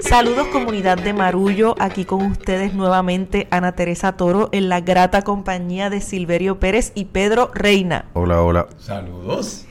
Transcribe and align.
Saludos 0.00 0.48
comunidad 0.48 0.98
de 0.98 1.12
Marullo, 1.12 1.76
aquí 1.78 2.04
con 2.04 2.26
ustedes 2.26 2.74
nuevamente 2.74 3.46
Ana 3.52 3.72
Teresa 3.72 4.16
Toro 4.16 4.48
en 4.50 4.68
la 4.68 4.80
grata 4.80 5.22
compañía 5.22 5.88
de 5.88 6.00
Silverio 6.00 6.58
Pérez 6.58 6.90
y 6.96 7.04
Pedro 7.04 7.50
Reina. 7.54 8.06
Hola, 8.14 8.42
hola. 8.42 8.66
Saludos. 8.76 9.66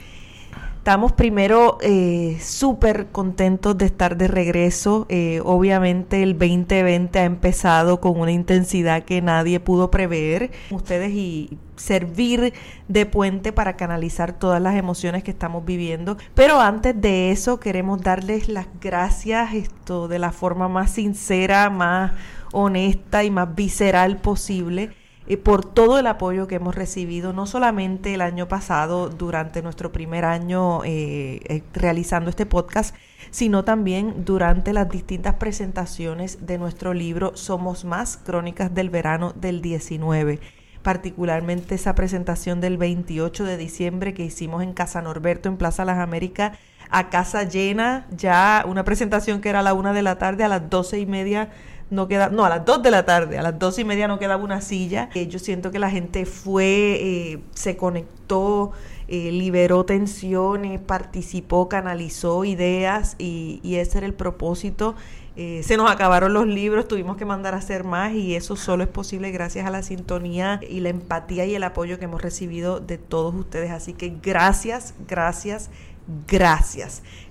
Estamos 0.89 1.11
primero 1.11 1.77
eh, 1.81 2.39
súper 2.41 3.09
contentos 3.11 3.77
de 3.77 3.85
estar 3.85 4.17
de 4.17 4.27
regreso. 4.27 5.05
Eh, 5.07 5.39
obviamente 5.45 6.23
el 6.23 6.33
2020 6.39 7.19
ha 7.19 7.25
empezado 7.25 8.01
con 8.01 8.19
una 8.19 8.31
intensidad 8.31 9.03
que 9.03 9.21
nadie 9.21 9.59
pudo 9.59 9.91
prever. 9.91 10.49
Ustedes 10.71 11.11
y 11.11 11.59
servir 11.75 12.55
de 12.87 13.05
puente 13.05 13.53
para 13.53 13.77
canalizar 13.77 14.33
todas 14.33 14.59
las 14.63 14.75
emociones 14.77 15.23
que 15.23 15.29
estamos 15.29 15.63
viviendo. 15.63 16.17
Pero 16.33 16.59
antes 16.59 16.99
de 16.99 17.29
eso 17.29 17.59
queremos 17.59 18.01
darles 18.01 18.49
las 18.49 18.65
gracias 18.81 19.53
esto 19.53 20.07
de 20.07 20.17
la 20.17 20.31
forma 20.31 20.69
más 20.69 20.89
sincera, 20.89 21.69
más 21.69 22.13
honesta 22.51 23.23
y 23.23 23.29
más 23.29 23.53
visceral 23.53 24.17
posible 24.17 24.95
eh, 25.29 25.37
por 25.37 25.63
todo 25.63 25.99
el 25.99 26.07
apoyo 26.07 26.47
que 26.47 26.55
hemos 26.55 26.73
recibido, 26.73 27.33
no 27.33 27.45
solamente 27.45 28.15
el 28.15 28.21
año 28.21 28.47
pasado 28.47 29.09
durante 29.09 29.61
nuestro 29.61 29.91
primer 29.91 30.25
año 30.25 30.83
eh, 30.83 31.39
eh, 31.45 31.61
realizando 31.71 32.31
este 32.31 32.47
podcast, 32.47 32.95
sino 33.29 33.63
también 33.63 34.25
durante 34.25 34.73
las 34.73 34.89
distintas 34.89 35.35
presentaciones 35.35 36.47
de 36.47 36.57
nuestro 36.57 36.95
libro 36.95 37.37
Somos 37.37 37.85
Más, 37.85 38.17
Crónicas 38.17 38.73
del 38.73 38.89
Verano 38.89 39.31
del 39.35 39.61
19 39.61 40.39
particularmente 40.81 41.75
esa 41.75 41.93
presentación 41.93 42.61
del 42.61 42.77
28 42.77 43.43
de 43.43 43.57
diciembre 43.57 44.13
que 44.13 44.23
hicimos 44.23 44.63
en 44.63 44.71
Casa 44.71 45.01
Norberto, 45.01 45.49
en 45.49 45.57
Plaza 45.57 45.83
Las 45.83 45.99
Américas, 45.99 46.57
a 46.89 47.09
casa 47.09 47.43
llena, 47.43 48.07
ya 48.11 48.63
una 48.65 48.85
presentación 48.85 49.41
que 49.41 49.49
era 49.49 49.59
a 49.59 49.63
la 49.63 49.73
una 49.73 49.93
de 49.93 50.01
la 50.01 50.17
tarde, 50.17 50.45
a 50.45 50.47
las 50.47 50.69
doce 50.69 50.97
y 50.99 51.05
media 51.05 51.49
no 51.89 52.07
queda, 52.07 52.29
no, 52.29 52.45
a 52.45 52.49
las 52.49 52.65
2 52.65 52.83
de 52.83 52.91
la 52.91 53.05
tarde, 53.05 53.37
a 53.39 53.41
las 53.41 53.57
dos 53.57 53.79
y 53.79 53.83
media 53.83 54.07
no 54.07 54.19
quedaba 54.19 54.43
una 54.43 54.61
silla. 54.61 55.09
Eh, 55.15 55.27
yo 55.27 55.39
siento 55.39 55.71
que 55.71 55.79
la 55.79 55.89
gente 55.89 56.25
fue, 56.25 56.97
eh, 57.01 57.39
se 57.55 57.77
conectó, 57.77 58.71
eh, 59.07 59.31
liberó 59.31 59.85
tensiones, 59.85 60.79
participó, 60.79 61.67
canalizó 61.67 62.45
ideas 62.45 63.15
y, 63.17 63.59
y, 63.63 63.75
ese 63.75 63.99
era 63.99 64.07
el 64.07 64.13
propósito. 64.13 64.95
se 65.35 65.77
nos 65.77 65.89
acabaron 65.89 66.33
los 66.33 66.45
libros, 66.45 66.87
tuvimos 66.89 67.15
que 67.15 67.23
mandar 67.23 67.53
a 67.53 67.57
hacer 67.57 67.85
más 67.85 68.13
y 68.13 68.35
eso 68.35 68.57
solo 68.57 68.83
es 68.83 68.89
posible 68.89 69.31
gracias 69.31 69.65
a 69.65 69.69
la 69.69 69.83
sintonía 69.83 70.59
y 70.69 70.81
la 70.81 70.89
empatía 70.89 71.45
y 71.45 71.55
el 71.55 71.63
apoyo 71.63 71.97
que 71.97 72.05
hemos 72.05 72.21
recibido 72.21 72.81
de 72.81 72.97
todos 72.97 73.33
ustedes. 73.33 73.71
Así 73.71 73.93
que 73.93 74.13
gracias 74.21 74.93
gracias. 75.07 75.69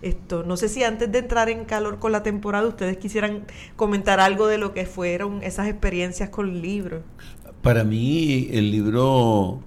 Esto, 0.02 0.44
no 0.44 0.56
sé 0.56 0.68
si 0.68 0.84
antes 0.84 1.10
de 1.10 1.18
entrar 1.18 1.48
en 1.48 1.64
calor 1.64 1.98
con 1.98 2.12
la 2.12 2.22
temporada 2.22 2.66
ustedes 2.66 2.96
quisieran 2.96 3.44
comentar 3.76 4.20
algo 4.20 4.46
de 4.46 4.58
lo 4.58 4.72
que 4.72 4.86
fueron 4.86 5.42
esas 5.42 5.66
experiencias 5.68 6.30
con 6.30 6.48
el 6.48 6.62
libro. 6.62 7.02
Para 7.62 7.82
mí 7.82 8.48
el 8.52 8.70
libro, 8.70 9.60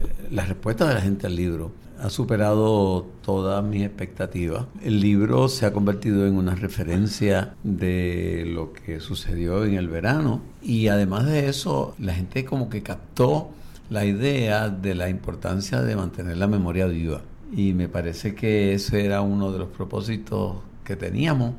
eh, 0.00 0.28
la 0.30 0.44
respuesta 0.44 0.86
de 0.88 0.94
la 0.94 1.00
gente 1.00 1.26
al 1.26 1.36
libro 1.36 1.70
ha 2.00 2.10
superado 2.10 3.06
todas 3.22 3.64
mis 3.64 3.82
expectativas. 3.82 4.66
El 4.82 5.00
libro 5.00 5.48
se 5.48 5.64
ha 5.64 5.72
convertido 5.72 6.26
en 6.26 6.36
una 6.36 6.54
referencia 6.54 7.54
de 7.62 8.44
lo 8.46 8.72
que 8.72 9.00
sucedió 9.00 9.64
en 9.64 9.74
el 9.74 9.88
verano 9.88 10.42
y 10.62 10.88
además 10.88 11.26
de 11.26 11.48
eso 11.48 11.94
la 11.98 12.14
gente 12.14 12.44
como 12.44 12.68
que 12.68 12.82
captó 12.82 13.50
la 13.88 14.04
idea 14.04 14.68
de 14.68 14.94
la 14.96 15.08
importancia 15.08 15.80
de 15.82 15.94
mantener 15.94 16.36
la 16.36 16.48
memoria 16.48 16.86
viva 16.86 17.22
y 17.52 17.72
me 17.72 17.88
parece 17.88 18.34
que 18.34 18.74
ese 18.74 19.04
era 19.04 19.20
uno 19.20 19.52
de 19.52 19.58
los 19.58 19.68
propósitos 19.68 20.56
que 20.84 20.96
teníamos 20.96 21.54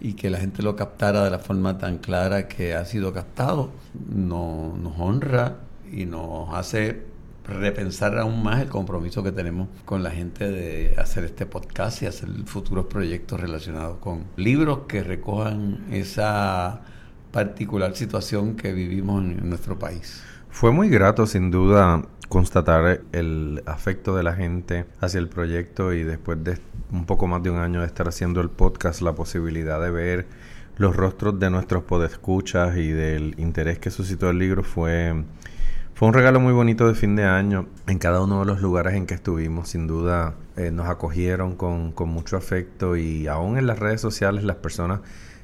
y 0.00 0.14
que 0.14 0.30
la 0.30 0.38
gente 0.38 0.62
lo 0.62 0.76
captara 0.76 1.24
de 1.24 1.30
la 1.30 1.38
forma 1.38 1.78
tan 1.78 1.98
clara 1.98 2.48
que 2.48 2.74
ha 2.74 2.84
sido 2.84 3.12
captado 3.12 3.70
no, 4.08 4.76
nos 4.80 4.98
honra 4.98 5.56
y 5.90 6.06
nos 6.06 6.54
hace 6.54 7.02
repensar 7.48 8.18
aún 8.18 8.42
más 8.42 8.60
el 8.60 8.68
compromiso 8.68 9.22
que 9.22 9.32
tenemos 9.32 9.68
con 9.84 10.02
la 10.02 10.10
gente 10.10 10.50
de 10.50 10.94
hacer 10.98 11.24
este 11.24 11.46
podcast 11.46 12.02
y 12.02 12.06
hacer 12.06 12.28
futuros 12.44 12.86
proyectos 12.86 13.40
relacionados 13.40 13.98
con 13.98 14.24
libros 14.36 14.80
que 14.86 15.02
recojan 15.02 15.86
esa 15.90 16.82
particular 17.32 17.96
situación 17.96 18.54
que 18.54 18.72
vivimos 18.72 19.22
en 19.22 19.48
nuestro 19.48 19.78
país. 19.78 20.22
Fue 20.50 20.72
muy 20.72 20.88
grato, 20.88 21.26
sin 21.26 21.50
duda, 21.50 22.02
constatar 22.28 23.00
el 23.12 23.62
afecto 23.66 24.14
de 24.16 24.22
la 24.22 24.34
gente 24.34 24.84
hacia 25.00 25.18
el 25.18 25.28
proyecto 25.28 25.92
y 25.92 26.02
después 26.02 26.42
de 26.44 26.58
un 26.92 27.06
poco 27.06 27.26
más 27.26 27.42
de 27.42 27.50
un 27.50 27.58
año 27.58 27.80
de 27.80 27.86
estar 27.86 28.08
haciendo 28.08 28.40
el 28.40 28.50
podcast, 28.50 29.00
la 29.00 29.14
posibilidad 29.14 29.80
de 29.80 29.90
ver 29.90 30.26
los 30.76 30.94
rostros 30.94 31.38
de 31.40 31.50
nuestros 31.50 31.82
podescuchas 31.84 32.76
y 32.76 32.88
del 32.92 33.34
interés 33.38 33.78
que 33.78 33.90
suscitó 33.90 34.30
el 34.30 34.38
libro 34.38 34.62
fue, 34.62 35.24
fue 35.94 36.08
un 36.08 36.14
regalo 36.14 36.38
muy 36.38 36.52
bonito 36.52 36.86
de 36.86 36.94
fin 36.94 37.16
de 37.16 37.24
año. 37.24 37.66
En 37.86 37.98
cada 37.98 38.22
uno 38.22 38.40
de 38.40 38.46
los 38.46 38.60
lugares 38.60 38.94
en 38.94 39.06
que 39.06 39.14
estuvimos, 39.14 39.70
sin 39.70 39.86
duda, 39.86 40.34
eh, 40.56 40.70
nos 40.70 40.88
acogieron 40.88 41.56
con, 41.56 41.92
con 41.92 42.08
mucho 42.08 42.36
afecto 42.36 42.96
y 42.96 43.26
aún 43.26 43.58
en 43.58 43.66
las 43.66 43.78
redes 43.78 44.00
sociales 44.00 44.44
las 44.44 44.56
personas 44.56 45.00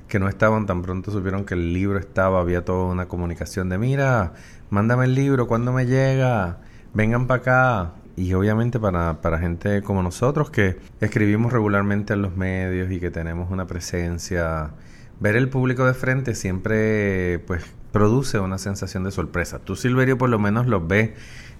que 0.08 0.18
no 0.18 0.28
estaban 0.28 0.66
tan 0.66 0.82
pronto 0.82 1.10
supieron 1.10 1.44
que 1.44 1.54
el 1.54 1.72
libro 1.72 1.98
estaba, 1.98 2.40
había 2.40 2.64
toda 2.64 2.84
una 2.92 3.08
comunicación 3.08 3.68
de 3.70 3.78
mira, 3.78 4.34
mándame 4.70 5.06
el 5.06 5.14
libro, 5.14 5.46
¿cuándo 5.48 5.72
me 5.72 5.86
llega? 5.86 6.58
Vengan 6.94 7.26
para 7.26 7.40
acá. 7.40 7.92
Y 8.16 8.32
obviamente 8.34 8.78
para, 8.78 9.20
para 9.20 9.40
gente 9.40 9.82
como 9.82 10.02
nosotros 10.02 10.48
que 10.50 10.76
escribimos 11.00 11.52
regularmente 11.52 12.14
en 12.14 12.22
los 12.22 12.36
medios 12.36 12.90
y 12.92 13.00
que 13.00 13.10
tenemos 13.10 13.50
una 13.50 13.66
presencia, 13.66 14.70
ver 15.18 15.34
el 15.34 15.48
público 15.48 15.84
de 15.84 15.94
frente 15.94 16.36
siempre 16.36 17.40
pues 17.40 17.64
produce 17.90 18.38
una 18.38 18.58
sensación 18.58 19.02
de 19.02 19.10
sorpresa. 19.10 19.58
Tú 19.58 19.74
Silverio 19.74 20.16
por 20.16 20.30
lo 20.30 20.38
menos 20.38 20.66
los 20.68 20.86
ves 20.86 21.10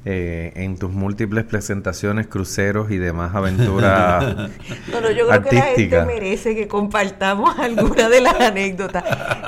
eh, 0.07 0.53
en 0.57 0.77
tus 0.77 0.91
múltiples 0.93 1.45
presentaciones, 1.45 2.27
cruceros 2.27 2.91
y 2.91 2.99
demás 2.99 3.35
aventuras 3.35 4.23
bueno, 4.91 5.11
yo 5.11 5.27
creo 5.27 5.43
que 5.43 5.57
la 5.57 5.63
gente 5.63 6.05
merece 6.05 6.55
que 6.55 6.69
compartamos 6.69 7.59
alguna 7.59 8.11
de 8.11 8.21
las 8.21 8.39
anécdotas. 8.39 9.03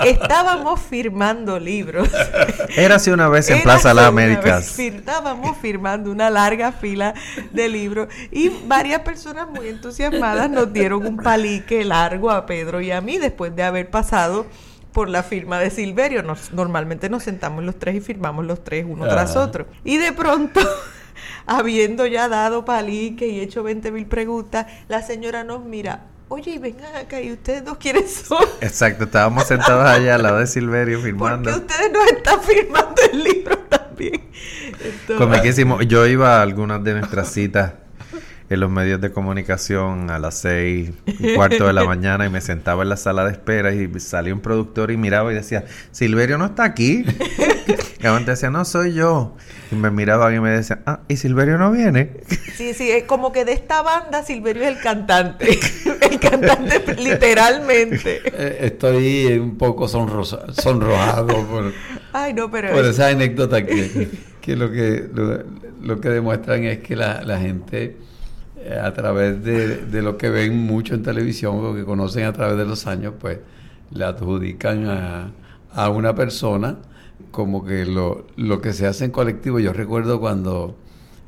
Estábamos 0.05 0.81
firmando 0.81 1.59
libros. 1.59 2.09
Era 2.77 2.97
así 2.97 3.11
una 3.11 3.29
vez 3.29 3.51
en 3.51 3.63
Plaza 3.63 3.93
Las 3.93 4.07
Américas. 4.07 4.79
Estábamos 4.79 5.59
firmando 5.59 6.11
una 6.11 6.31
larga 6.31 6.73
fila 6.73 7.13
de 7.53 7.69
libros 7.69 8.09
y 8.31 8.51
varias 8.67 9.01
personas 9.01 9.49
muy 9.51 9.69
entusiasmadas 9.69 10.51
nos 10.51 10.73
dieron 10.73 11.07
un 11.07 11.19
palique 11.19 11.85
largo 11.85 12.31
a 12.31 12.47
Pedro 12.47 12.81
y 12.81 12.91
a 12.93 13.01
mí 13.01 13.19
después 13.19 13.55
de 13.55 13.63
haber 13.63 13.91
pasado 13.91 14.47
por 14.97 15.11
la 15.11 15.23
firma 15.23 15.59
de 15.59 15.69
Silverio. 15.69 16.25
normalmente 16.53 17.11
nos 17.11 17.23
sentamos 17.23 17.63
los 17.63 17.79
tres 17.79 17.97
y 17.97 18.01
firmamos 18.01 18.47
los 18.47 18.65
tres 18.65 18.87
uno 18.89 19.07
tras 19.07 19.37
otro. 19.37 19.67
Y 19.85 19.99
de 19.99 20.15
pronto, 20.15 20.59
habiendo 21.47 22.07
ya 22.07 22.31
dado 22.31 22.65
palique 22.65 23.29
y 23.29 23.41
hecho 23.41 23.63
20 23.63 23.93
mil 23.93 24.07
preguntas, 24.07 24.67
la 24.89 25.03
señora 25.03 25.45
nos 25.45 25.63
mira. 25.63 26.07
Oye, 26.29 26.53
y 26.53 26.59
vengan 26.59 26.97
acá, 26.97 27.21
¿y 27.21 27.31
ustedes 27.31 27.63
dos 27.63 27.77
quiénes 27.77 28.11
son? 28.11 28.43
Exacto, 28.63 29.05
estábamos 29.05 29.45
sentados 29.45 29.87
allá 29.87 30.15
al 30.15 30.23
lado 30.23 30.39
de 30.39 30.47
Silverio 30.47 30.99
firmando. 31.03 31.51
Porque 31.51 31.67
ustedes 31.67 31.93
nos 31.93 32.07
están 32.07 32.41
firmando 32.41 33.03
el 33.13 33.23
libro 33.23 33.59
también. 33.69 34.23
Entonces, 35.11 35.67
yo 35.89 36.07
iba 36.07 36.39
a 36.39 36.43
algunas 36.43 36.83
de 36.83 36.95
nuestras 36.95 37.31
citas 37.31 37.75
en 38.49 38.61
los 38.61 38.71
medios 38.71 39.01
de 39.01 39.11
comunicación 39.11 40.11
a 40.11 40.19
las 40.19 40.39
seis 40.39 40.91
y 41.07 41.35
cuarto 41.35 41.67
de 41.67 41.73
la 41.73 41.85
mañana 41.87 42.27
y 42.27 42.31
me 42.31 42.41
sentaba 42.41 42.83
en 42.83 42.89
la 42.89 42.97
sala 42.97 43.25
de 43.25 43.33
espera 43.33 43.75
y 43.75 43.89
salía 43.99 44.33
un 44.33 44.41
productor 44.41 44.91
y 44.91 44.97
miraba 44.97 45.33
y 45.33 45.35
decía, 45.35 45.65
Silverio 45.91 46.39
no 46.39 46.47
está 46.47 46.65
aquí. 46.65 47.05
y 48.01 48.07
antes 48.07 48.27
decía, 48.27 48.51
no 48.51 48.65
soy 48.65 48.95
yo. 48.95 49.37
Y 49.73 49.75
me 49.75 49.91
miraban 49.91 50.35
y 50.35 50.39
me 50.39 50.51
decían, 50.51 50.81
ah, 50.87 51.01
¿y 51.09 51.17
Silverio 51.17 51.59
no 51.59 51.73
viene? 51.73 52.21
Sí, 52.55 52.73
sí, 52.73 52.91
es 52.91 53.05
como 53.05 53.33
que 53.33 53.45
de 53.45 53.53
esta 53.53 53.83
banda 53.83 54.23
Silverio 54.23 54.63
es 54.63 54.69
el 54.69 54.81
cantante. 54.81 55.59
el 56.01 56.21
cantante 56.21 56.95
literalmente. 56.95 58.21
Eh, 58.25 58.59
estoy 58.61 59.39
un 59.39 59.59
poco 59.59 59.89
sonrojado 59.89 61.47
por, 61.47 61.73
Ay, 62.13 62.33
no, 62.33 62.51
pero 62.51 62.73
por 62.73 62.85
esa 62.85 63.09
anécdota 63.09 63.67
que, 63.67 64.09
que, 64.41 64.57
lo 64.57 64.71
que 64.71 65.05
lo, 65.83 66.01
que 66.01 66.09
demuestran 66.09 66.65
es 66.65 66.79
que 66.79 66.97
la, 66.97 67.23
la 67.23 67.39
gente 67.39 67.97
a 68.71 68.93
través 68.93 69.43
de, 69.43 70.03
lo 70.03 70.17
que 70.17 70.31
ven 70.31 70.59
mucho 70.59 70.95
en 70.95 71.03
televisión, 71.03 71.63
lo 71.63 71.75
que 71.75 71.85
conocen 71.85 72.25
a 72.25 72.33
través 72.33 72.57
de 72.57 72.65
los 72.65 72.87
años, 72.87 73.15
pues 73.19 73.39
le 73.91 74.05
adjudican 74.05 74.87
a, 74.87 75.91
una 75.91 76.15
persona 76.15 76.79
como 77.31 77.65
que 77.65 77.85
lo, 77.85 78.27
lo, 78.37 78.61
que 78.61 78.73
se 78.73 78.87
hace 78.87 79.05
en 79.05 79.11
colectivo. 79.11 79.59
Yo 79.59 79.73
recuerdo 79.73 80.21
cuando 80.21 80.77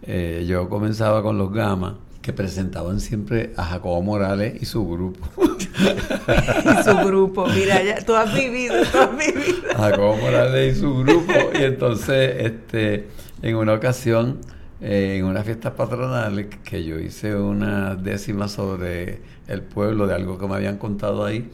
eh, 0.02 0.46
yo 0.48 0.68
comenzaba 0.68 1.22
con 1.22 1.36
los 1.36 1.52
Gamas, 1.52 1.94
que 2.22 2.32
presentaban 2.32 3.00
siempre 3.00 3.52
a 3.56 3.64
Jacobo 3.64 4.02
Morales 4.02 4.60
y 4.60 4.66
su 4.66 4.86
grupo. 4.86 5.26
y 5.38 6.82
su 6.82 6.96
grupo, 7.06 7.46
mira, 7.46 7.82
ya, 7.82 8.04
tú 8.04 8.14
has 8.14 8.34
vivido, 8.34 8.74
tú 8.92 8.98
has 8.98 9.16
vivido. 9.16 9.68
Jacobo 9.76 10.16
Morales 10.16 10.76
y 10.76 10.80
su 10.80 10.98
grupo. 10.98 11.32
Y 11.58 11.62
entonces, 11.62 12.36
este, 12.38 13.08
en 13.42 13.56
una 13.56 13.74
ocasión, 13.74 14.40
eh, 14.80 15.16
en 15.18 15.24
unas 15.24 15.44
fiestas 15.44 15.72
patronales 15.72 16.46
que 16.62 16.84
yo 16.84 16.98
hice 16.98 17.34
una 17.34 17.96
décima 17.96 18.48
sobre 18.48 19.20
el 19.48 19.62
pueblo 19.62 20.06
de 20.06 20.14
algo 20.14 20.38
que 20.38 20.46
me 20.46 20.54
habían 20.54 20.78
contado 20.78 21.24
ahí. 21.24 21.50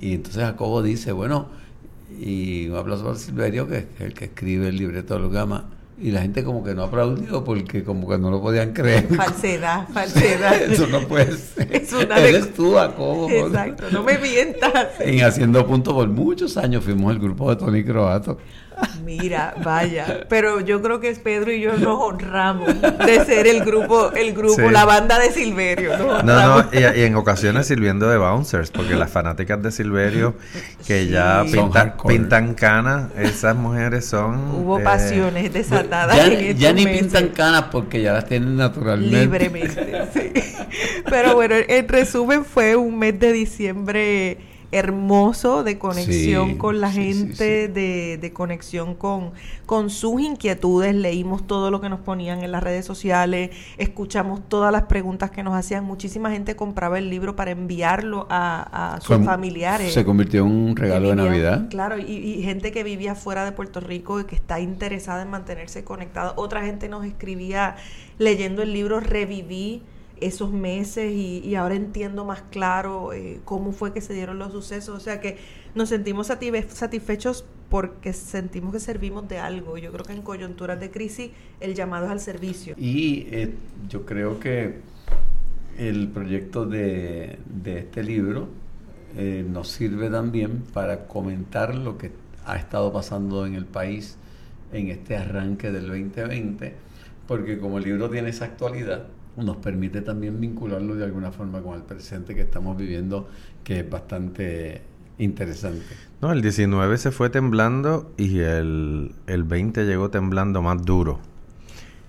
Y 0.00 0.14
entonces 0.14 0.42
Jacobo 0.42 0.82
dice, 0.82 1.12
bueno, 1.12 1.48
y 2.18 2.68
un 2.68 2.76
aplauso 2.76 3.04
para 3.04 3.16
Silverio, 3.16 3.68
que 3.68 3.78
es 3.78 3.86
el 4.00 4.14
que 4.14 4.26
escribe 4.26 4.68
el 4.68 4.76
libreto 4.76 5.14
de 5.14 5.20
los 5.20 5.32
Gama. 5.32 5.70
Y 6.00 6.10
la 6.10 6.22
gente 6.22 6.42
como 6.42 6.64
que 6.64 6.74
no 6.74 6.82
aplaudió 6.82 7.44
porque 7.44 7.84
como 7.84 8.08
que 8.08 8.18
no 8.18 8.30
lo 8.30 8.42
podían 8.42 8.72
creer. 8.72 9.06
Falsedad, 9.16 9.88
falsedad. 9.88 10.60
Eso 10.70 10.88
no 10.88 11.06
puede 11.06 11.36
ser. 11.36 11.74
Es 11.74 11.92
una 11.92 12.18
Eres 12.18 12.52
tú, 12.52 12.74
Jacobo. 12.74 13.30
Exacto, 13.30 13.84
no 13.92 14.02
me 14.02 14.18
mientas. 14.18 14.88
En 14.98 15.22
Haciendo 15.22 15.64
Punto 15.66 15.94
por 15.94 16.08
muchos 16.08 16.56
años 16.56 16.82
fuimos 16.82 17.12
el 17.12 17.20
grupo 17.20 17.48
de 17.50 17.56
Tony 17.56 17.84
Croato. 17.84 18.38
Mira, 19.04 19.54
vaya, 19.62 20.24
pero 20.28 20.60
yo 20.60 20.80
creo 20.80 20.98
que 20.98 21.08
es 21.08 21.18
Pedro 21.18 21.52
y 21.52 21.60
yo 21.60 21.76
nos 21.76 22.00
honramos 22.00 22.74
de 22.80 23.24
ser 23.24 23.46
el 23.46 23.64
grupo, 23.64 24.12
el 24.12 24.32
grupo, 24.32 24.70
la 24.70 24.84
banda 24.84 25.18
de 25.18 25.30
Silverio. 25.30 25.96
No, 25.98 26.22
no, 26.22 26.68
y, 26.72 26.78
en 26.82 27.14
ocasiones 27.16 27.66
sirviendo 27.66 28.08
de 28.08 28.16
bouncers, 28.16 28.70
porque 28.70 28.94
las 28.94 29.10
fanáticas 29.10 29.62
de 29.62 29.70
Silverio 29.70 30.34
que 30.86 31.06
ya 31.06 31.44
pintan, 31.50 31.94
pintan 32.06 32.54
canas, 32.54 33.10
esas 33.18 33.54
mujeres 33.54 34.06
son... 34.06 34.54
Hubo 34.54 34.78
eh, 34.80 34.84
pasiones 34.84 35.52
desatadas. 35.52 36.16
Ya, 36.56 36.72
ni 36.72 36.86
pintan 36.86 37.28
canas 37.28 37.66
porque 37.70 38.02
ya 38.02 38.12
las 38.12 38.26
tienen 38.26 38.56
naturalmente. 38.56 39.20
Libremente, 39.20 40.08
sí. 40.12 40.32
Pero 41.08 41.34
bueno, 41.34 41.54
en 41.56 41.88
resumen 41.88 42.44
fue 42.44 42.76
un 42.76 42.98
mes 42.98 43.18
de 43.18 43.32
diciembre 43.32 44.38
hermoso 44.74 45.62
de 45.62 45.78
conexión 45.78 46.56
con 46.58 46.80
la 46.80 46.90
gente, 46.90 47.68
de, 47.68 48.18
de, 48.20 48.32
conexión 48.32 48.94
con, 48.94 49.30
con 49.66 49.88
sus 49.88 50.20
inquietudes. 50.20 50.94
Leímos 50.94 51.46
todo 51.46 51.70
lo 51.70 51.80
que 51.80 51.88
nos 51.88 52.00
ponían 52.00 52.42
en 52.42 52.50
las 52.50 52.62
redes 52.62 52.84
sociales, 52.84 53.50
escuchamos 53.78 54.40
todas 54.48 54.72
las 54.72 54.82
preguntas 54.82 55.30
que 55.30 55.44
nos 55.44 55.54
hacían. 55.54 55.84
Muchísima 55.84 56.30
gente 56.32 56.56
compraba 56.56 56.98
el 56.98 57.08
libro 57.08 57.36
para 57.36 57.52
enviarlo 57.52 58.26
a, 58.28 58.98
sus 59.00 59.24
familiares. 59.24 59.94
Se 59.94 60.04
convirtió 60.04 60.44
en 60.44 60.50
un 60.50 60.76
regalo 60.76 61.10
de 61.10 61.16
Navidad. 61.16 61.68
Claro, 61.70 61.96
y, 61.98 62.02
y, 62.02 62.42
gente 62.42 62.72
que 62.72 62.82
vivía 62.82 63.14
fuera 63.14 63.44
de 63.44 63.52
Puerto 63.52 63.78
Rico 63.78 64.18
y 64.18 64.24
que 64.24 64.34
está 64.34 64.58
interesada 64.58 65.22
en 65.22 65.30
mantenerse 65.30 65.84
conectada. 65.84 66.34
Otra 66.36 66.64
gente 66.64 66.88
nos 66.88 67.04
escribía 67.04 67.76
leyendo 68.18 68.62
el 68.62 68.72
libro, 68.72 68.98
reviví 68.98 69.82
esos 70.20 70.52
meses 70.52 71.12
y, 71.12 71.54
ahora 71.54 71.74
entiendo 71.74 72.24
más 72.24 72.42
claro 72.50 73.12
eh, 73.12 73.40
cómo 73.44 73.72
fue 73.72 73.92
que 73.92 74.00
se 74.00 74.14
dieron 74.14 74.38
los 74.38 74.52
sucesos. 74.52 74.96
O 74.96 75.00
sea 75.00 75.20
que 75.20 75.38
nos 75.74 75.88
sentimos 75.88 76.28
satisfechos 76.28 77.44
porque 77.68 78.12
sentimos 78.12 78.72
que 78.72 78.80
servimos 78.80 79.28
de 79.28 79.38
algo. 79.38 79.78
Yo 79.78 79.92
creo 79.92 80.04
que 80.04 80.12
en 80.12 80.22
coyunturas 80.22 80.78
de 80.80 80.90
crisis 80.90 81.30
el 81.60 81.74
llamado 81.74 82.06
es 82.06 82.12
al 82.12 82.20
servicio. 82.20 82.74
Y 82.78 83.26
eh, 83.30 83.54
yo 83.88 84.04
creo 84.06 84.38
que 84.38 84.80
el 85.78 86.08
proyecto 86.08 86.66
de, 86.66 87.38
este 87.64 88.02
libro 88.02 88.48
eh, 89.16 89.44
nos 89.48 89.68
sirve 89.68 90.10
también 90.10 90.62
para 90.72 91.06
comentar 91.06 91.74
lo 91.74 91.98
que 91.98 92.12
ha 92.46 92.56
estado 92.56 92.92
pasando 92.92 93.46
en 93.46 93.54
el 93.54 93.66
país 93.66 94.16
en 94.72 94.88
este 94.88 95.16
arranque 95.16 95.70
del 95.70 95.86
2020, 95.88 96.74
porque 97.26 97.58
como 97.58 97.78
el 97.78 97.84
libro 97.84 98.10
tiene 98.10 98.30
esa 98.30 98.44
actualidad, 98.46 99.06
nos 99.36 99.56
permite 99.56 100.00
también 100.00 100.40
vincularlo 100.40 100.94
de 100.94 101.04
alguna 101.04 101.32
forma 101.32 101.60
con 101.62 101.74
el 101.74 101.82
presente 101.82 102.34
que 102.34 102.42
estamos 102.42 102.76
viviendo, 102.76 103.28
que 103.62 103.80
es 103.80 103.90
bastante 103.90 104.82
interesante. 105.18 105.84
No, 106.20 106.32
el 106.32 106.42
19 106.42 106.98
se 106.98 107.10
fue 107.10 107.30
temblando 107.30 108.12
y 108.16 108.40
el, 108.40 109.14
el 109.26 109.44
20 109.44 109.84
llegó 109.84 110.10
temblando 110.10 110.62
más 110.62 110.82
duro. 110.84 111.20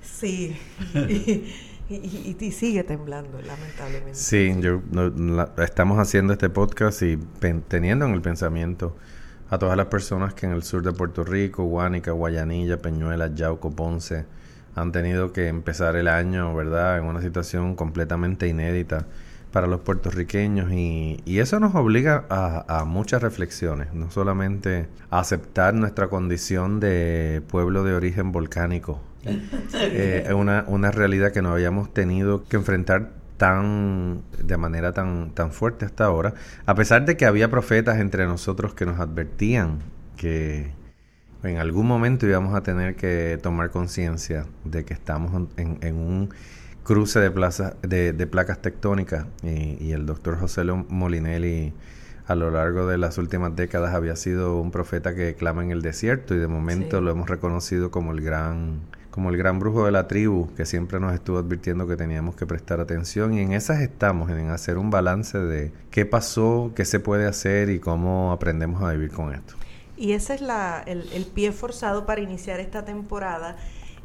Sí, 0.02 0.56
y, 1.90 2.52
sigue 2.52 2.84
temblando, 2.84 3.42
lamentablemente. 3.42 4.16
Sí, 4.16 4.56
yo, 4.60 4.82
estamos 5.58 6.00
haciendo 6.00 6.34
este 6.34 6.50
podcast 6.50 7.02
y 7.02 7.18
teniendo 7.68 8.06
en 8.06 8.14
el 8.14 8.22
pensamiento 8.22 8.96
a 9.50 9.60
todas 9.60 9.78
las 9.78 9.88
personas 9.88 10.34
que 10.34 10.46
en 10.46 10.54
el 10.54 10.64
sur 10.64 10.82
de 10.84 10.92
Puerto 10.92 11.24
Rico, 11.24 11.64
Guánica, 11.66 12.12
Guayanilla, 12.12 12.82
Peñuela, 12.82 13.34
Yauco, 13.34 13.72
Ponce, 13.72 14.26
han 14.76 14.92
tenido 14.92 15.34
que 15.34 15.48
empezar 15.48 15.96
el 15.96 16.08
año, 16.08 16.54
¿verdad?, 16.54 17.00
en 17.00 17.06
una 17.06 17.22
situación 17.22 17.76
completamente 17.76 18.48
inédita 18.48 19.06
para 19.52 19.68
los 19.68 19.80
puertorriqueños 19.80 20.70
y, 20.74 21.22
y 21.24 21.40
eso 21.40 21.62
nos 21.62 21.74
obliga 21.76 22.26
a, 22.30 22.84
muchas 22.86 23.22
reflexiones, 23.22 23.94
no 23.94 24.12
solamente 24.12 24.90
a 25.10 25.20
aceptar 25.20 25.74
nuestra 25.74 26.10
condición 26.10 26.82
de 26.82 27.42
pueblo 27.48 27.86
de 27.86 27.94
origen 27.94 28.34
volcánico, 28.34 29.00
eh, 29.74 30.30
una, 30.36 30.66
una 30.68 30.92
realidad 30.92 31.32
que 31.32 31.42
no 31.42 31.54
habíamos 31.54 31.94
tenido 31.94 32.44
que 32.44 32.58
enfrentar 32.58 33.12
tan 33.38 34.24
de 34.44 34.58
manera 34.58 34.92
tan 34.92 35.32
tan 35.32 35.52
fuerte 35.52 35.86
hasta 35.86 36.04
ahora, 36.04 36.34
a 36.66 36.76
pesar 36.76 37.06
de 37.06 37.16
que 37.16 37.26
había 37.26 37.50
profetas 37.50 38.00
entre 38.00 38.26
nosotros 38.26 38.74
que 38.74 38.86
nos 38.86 39.00
advertían 39.00 39.80
que 40.18 40.72
en 41.46 41.58
algún 41.58 41.88
momento 41.88 42.26
íbamos 42.26 42.56
a 42.56 42.62
tener 42.62 42.96
que 42.96 43.40
tomar 43.42 43.72
conciencia 43.72 44.46
de 44.64 44.84
que 44.84 44.94
estamos 44.94 45.48
en, 45.58 45.96
un 45.96 46.30
cruce 46.84 47.20
de, 47.20 47.32
plaza, 47.32 47.76
de, 47.82 48.14
placas 48.28 48.62
tectónicas. 48.62 49.26
Y, 49.44 49.92
el 49.92 50.06
doctor 50.06 50.40
José 50.40 50.64
Molinelli 50.64 51.74
a 52.28 52.36
lo 52.36 52.50
largo 52.50 52.88
de 52.88 52.98
las 52.98 53.18
últimas 53.18 53.56
décadas 53.56 53.94
había 53.94 54.16
sido 54.16 54.60
un 54.60 54.72
profeta 54.72 55.14
que 55.14 55.36
clama 55.36 55.64
en 55.64 55.72
el 55.72 55.82
desierto 55.82 56.34
y 56.34 56.40
de 56.40 56.48
momento 56.48 57.00
lo 57.00 57.12
hemos 57.12 57.30
reconocido 57.30 57.92
como 57.92 58.14
el 58.14 58.22
gran 58.22 58.82
como 59.12 59.30
el 59.30 59.38
gran 59.38 59.60
brujo 59.60 59.86
de 59.86 59.94
la 59.94 60.10
tribu 60.10 60.54
que 60.56 60.66
siempre 60.66 61.00
nos 61.00 61.14
estuvo 61.14 61.38
advirtiendo 61.38 61.88
que 61.88 61.96
teníamos 61.96 62.36
que 62.36 62.46
prestar 62.46 62.82
atención. 62.82 63.34
Y 63.34 63.40
en 63.40 63.54
esas 63.54 63.80
estamos, 63.80 64.30
en 64.30 64.50
hacer 64.50 64.78
un 64.78 64.90
balance 64.90 65.38
de 65.38 65.72
qué 65.90 66.06
pasó, 66.06 66.74
qué 66.76 66.84
se 66.84 67.00
puede 67.00 67.26
hacer 67.26 67.70
y 67.70 67.80
cómo 67.80 68.34
aprendemos 68.34 68.84
a 68.84 68.92
vivir 68.92 69.12
con 69.12 69.34
esto. 69.34 69.56
Y 69.98 70.12
ese 70.14 70.36
es 70.36 70.42
la, 70.42 70.84
el, 70.86 71.26
pie 71.34 71.52
forzado 71.52 72.06
para 72.06 72.22
iniciar 72.22 72.60
esta 72.60 72.86
temporada. 72.86 73.56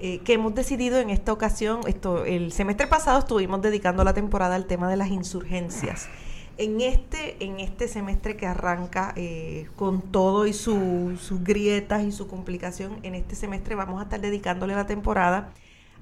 Eh, 0.02 0.20
que 0.20 0.32
hemos 0.32 0.54
decidido 0.54 0.98
en 0.98 1.10
esta 1.10 1.32
ocasión, 1.32 1.80
esto, 1.86 2.24
el 2.24 2.52
semestre 2.52 2.86
pasado 2.86 3.18
estuvimos 3.18 3.60
dedicando 3.60 4.02
la 4.02 4.14
temporada 4.14 4.54
al 4.54 4.66
tema 4.66 4.88
de 4.88 4.96
las 4.96 5.08
insurgencias. 5.08 6.08
En 6.56 6.80
este, 6.80 7.42
en 7.44 7.60
este 7.60 7.86
semestre 7.86 8.36
que 8.36 8.46
arranca 8.46 9.12
eh, 9.16 9.68
con 9.76 10.00
todo 10.00 10.46
y 10.46 10.52
sus 10.52 11.42
grietas 11.42 12.02
y 12.04 12.12
su 12.12 12.28
complicación, 12.28 12.98
en 13.02 13.14
este 13.14 13.34
semestre 13.34 13.74
vamos 13.74 14.00
a 14.00 14.04
estar 14.04 14.20
dedicándole 14.20 14.74
la 14.74 14.86
temporada 14.86 15.52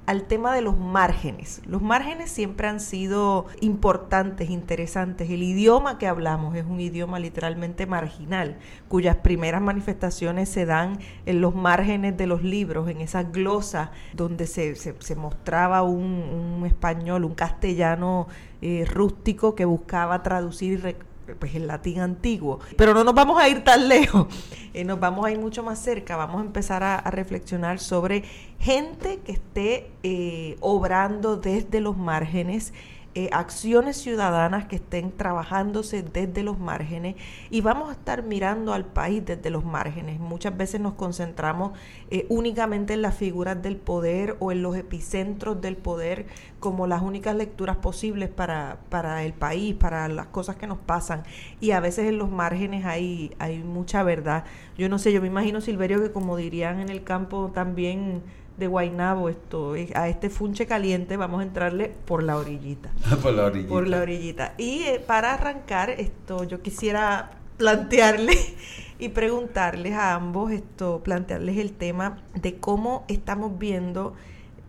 al 0.09 0.23
tema 0.23 0.55
de 0.55 0.63
los 0.63 0.79
márgenes. 0.79 1.61
Los 1.67 1.83
márgenes 1.83 2.31
siempre 2.31 2.67
han 2.67 2.81
sido 2.81 3.45
importantes, 3.61 4.49
interesantes. 4.49 5.29
El 5.29 5.43
idioma 5.43 5.99
que 5.99 6.07
hablamos 6.07 6.57
es 6.57 6.65
un 6.65 6.81
idioma 6.81 7.19
literalmente 7.19 7.85
marginal, 7.85 8.57
cuyas 8.88 9.17
primeras 9.17 9.61
manifestaciones 9.61 10.49
se 10.49 10.65
dan 10.65 10.99
en 11.27 11.43
los 11.43 11.55
márgenes 11.55 12.17
de 12.17 12.27
los 12.27 12.43
libros, 12.43 12.88
en 12.88 13.03
esa 13.03 13.23
glosa 13.25 13.91
donde 14.15 14.47
se, 14.47 14.77
se, 14.77 15.15
mostraba 15.15 15.83
un, 15.83 16.62
español, 16.65 17.27
un 17.27 17.35
castellano 17.35 18.29
eh, 18.62 18.87
rústico 18.91 19.55
que 19.55 19.67
buscaba 19.67 20.23
traducir 20.23 20.73
y 20.73 21.08
pues 21.37 21.54
el 21.54 21.66
latín 21.66 22.00
antiguo. 22.00 22.61
Pero 22.76 22.94
no 22.94 23.04
nos 23.04 23.14
vamos 23.14 23.40
a 23.40 23.49
ir 23.49 23.64
tan 23.64 23.88
lejos, 23.88 24.26
eh, 24.75 24.85
nos 24.85 25.00
vamos 25.00 25.26
a 25.26 25.30
ir 25.30 25.38
mucho 25.38 25.62
más 25.62 25.78
cerca, 25.78 26.16
vamos 26.16 26.40
a 26.40 26.44
empezar 26.44 26.82
a, 26.82 26.99
reflexionar 27.11 27.78
sobre 27.78 28.25
gente 28.58 29.20
que 29.25 29.32
esté 29.32 29.90
eh, 30.02 30.56
obrando 30.61 31.37
desde 31.37 31.80
los 31.80 31.97
márgenes 31.97 32.73
eh, 33.19 33.31
acciones 33.33 33.97
ciudadanas 33.97 34.67
que 34.67 34.77
estén 34.77 35.11
trabajándose 35.11 36.05
desde 36.05 36.45
los 36.45 36.61
márgenes 36.61 37.17
y 37.51 37.63
vamos 37.63 37.89
a 37.89 37.93
estar 37.95 38.23
mirando 38.23 38.73
al 38.73 38.85
país 38.85 39.27
desde 39.27 39.51
los 39.51 39.65
márgenes. 39.65 40.21
Muchas 40.21 40.57
veces 40.57 40.81
nos 40.81 40.95
concentramos 40.95 41.73
eh, 42.13 42.27
únicamente 42.29 42.93
en 42.93 43.03
las 43.03 43.17
figuras 43.17 43.61
del 43.61 43.77
poder 43.77 44.37
o 44.39 44.53
en 44.53 44.63
los 44.63 44.77
epicentros 44.77 45.61
del 45.61 45.77
poder 45.77 46.27
como 46.61 46.87
las 46.87 47.03
únicas 47.03 47.35
lecturas 47.35 47.79
posibles 47.79 48.29
para, 48.29 48.79
para 48.89 49.25
el 49.25 49.33
país, 49.33 49.75
para 49.75 50.07
las 50.07 50.27
cosas 50.27 50.55
que 50.55 50.69
nos 50.69 50.79
pasan. 50.79 51.25
Y 51.59 51.73
a 51.73 51.81
veces 51.81 52.07
en 52.07 52.19
los 52.19 52.31
márgenes 52.31 52.85
hay, 52.85 53.35
hay 53.41 53.59
mucha 53.59 54.05
verdad. 54.05 54.45
Yo 54.77 54.89
no 54.89 55.01
sé, 55.01 55.13
yo 55.13 55.21
me 55.21 55.27
imagino, 55.27 55.61
Silverio, 55.61 56.01
que 56.01 56.13
como 56.13 56.37
dirían 56.37 56.79
en 56.79 56.89
el 56.89 57.03
campo 57.03 57.51
también 57.53 58.23
de 58.59 58.67
Guainabo, 58.67 59.29
esto, 59.29 59.75
a 59.95 60.09
este 60.09 60.31
funche 60.31 60.67
caliente 60.67 61.17
vamos 61.17 61.41
a 61.41 61.45
entrarle 61.45 61.95
por 62.05 62.23
la 62.23 62.37
orillita. 62.37 62.91
por 63.23 63.33
la 63.33 63.45
orillita. 63.45 63.69
Por 63.69 63.88
la 63.88 64.00
orillita. 64.00 64.55
Y 64.59 64.83
eh, 64.83 65.00
para 65.05 65.35
arrancar 65.35 65.91
esto, 65.91 66.45
yo 66.45 66.61
quisiera 66.61 67.31
plantearle 67.57 68.37
y 68.99 69.11
preguntarles 69.11 69.95
a 69.95 70.15
ambos 70.15 70.50
esto, 70.50 71.00
plantearles 71.05 71.57
el 71.59 71.73
tema 71.73 72.19
de 72.35 72.57
cómo 72.57 73.05
estamos 73.09 73.59
viendo 73.59 74.15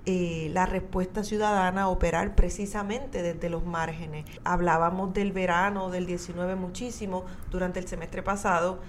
eh, 0.05 0.49
la 0.53 0.65
respuesta 0.65 1.23
ciudadana 1.23 1.89
operar 1.89 2.35
precisamente 2.35 3.21
desde 3.23 3.49
los 3.49 3.65
márgenes. 3.65 4.25
Hablábamos 4.43 5.13
del 5.13 5.31
verano 5.31 5.89
del 5.89 6.05
19 6.05 6.55
muchísimo 6.55 7.25
durante 7.51 7.79
el 7.79 7.87
semestre 7.87 8.21
pasado 8.21 8.79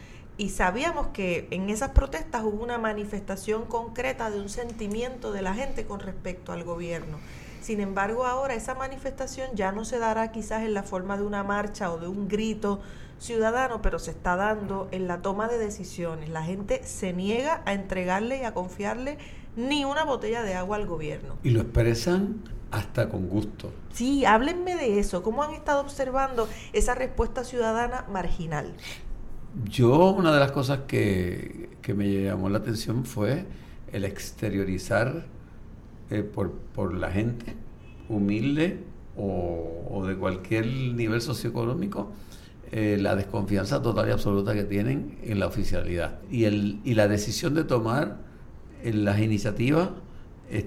y 0.41 0.49
sabíamos 0.49 1.09
que 1.09 1.49
en 1.51 1.69
esas 1.69 1.91
protestas 1.91 2.45
hubo 2.45 2.65
una 2.65 2.79
manifestación 2.79 3.67
concreta 3.67 4.31
de 4.31 4.41
un 4.41 4.49
sentimiento 4.49 5.33
de 5.33 5.43
la 5.43 5.53
gente 5.53 5.85
con 5.85 6.01
respecto 6.01 6.53
al 6.53 6.65
gobierno. 6.65 7.19
Sin 7.61 7.79
embargo, 7.79 8.25
ahora 8.25 8.55
esa 8.55 8.75
manifestación 8.75 9.51
ya 9.55 9.71
no 9.71 9.85
se 9.85 9.99
dará 9.99 10.33
quizás 10.33 10.63
en 10.63 10.73
la 10.73 10.83
forma 10.83 11.19
de 11.19 11.25
una 11.25 11.45
marcha 11.45 11.93
o 11.93 11.99
de 11.99 12.09
un 12.09 12.27
grito 12.27 12.81
ciudadano, 13.19 13.83
pero 13.83 13.99
se 13.99 14.13
está 14.13 14.35
dando 14.35 14.89
en 14.93 15.09
la 15.09 15.21
toma 15.21 15.47
de 15.47 15.59
decisiones. 15.59 16.31
La 16.31 16.43
gente 16.43 16.85
se 16.85 17.13
niega 17.13 17.61
a 17.67 17.75
entregarle 17.75 18.39
y 18.39 18.45
a 18.45 18.55
confiarle 18.55 19.19
ni 19.57 19.85
una 19.85 20.05
botella 20.05 20.43
de 20.43 20.55
agua 20.55 20.79
al 20.79 20.87
gobierno. 20.87 21.37
Y 21.43 21.51
lo 21.51 21.61
expresan 21.61 22.45
hasta 22.71 23.11
con 23.11 23.29
gusto. 23.29 23.75
Sí, 23.93 24.25
háblenme 24.25 24.75
de 24.77 25.01
eso. 25.01 25.23
¿Cómo 25.23 25.43
han 25.43 25.53
estado 25.53 25.83
observando 25.83 26.49
esa 26.73 26.95
respuesta 26.95 27.45
ciudadana 27.45 28.07
marginal? 28.11 28.75
Yo 29.65 30.11
una 30.11 30.33
de 30.33 30.39
las 30.39 30.53
cosas 30.53 30.81
que, 30.87 31.69
me 31.95 32.23
llamó 32.23 32.49
la 32.49 32.59
atención 32.59 33.05
fue 33.05 33.45
el 33.93 34.05
exteriorizar 34.05 35.25
eh, 36.09 36.23
por, 36.23 36.95
la 36.95 37.11
gente 37.11 37.57
humilde 38.09 38.79
o, 39.17 40.05
de 40.07 40.17
cualquier 40.17 40.67
nivel 40.67 41.21
socioeconómico 41.21 42.13
eh, 42.71 42.97
la 43.01 43.17
desconfianza 43.17 43.83
total 43.83 44.09
y 44.09 44.13
absoluta 44.13 44.55
que 44.55 44.63
tienen 44.63 45.19
en 45.25 45.41
la 45.41 45.49
oficialidad 45.49 46.21
y, 46.31 46.45
el, 46.45 46.79
y 46.85 46.95
la 46.95 47.09
decisión 47.09 47.55
de 47.55 47.65
tomar 47.65 48.19
eh, 48.85 48.93
las 48.93 49.19
iniciativas 49.19 49.89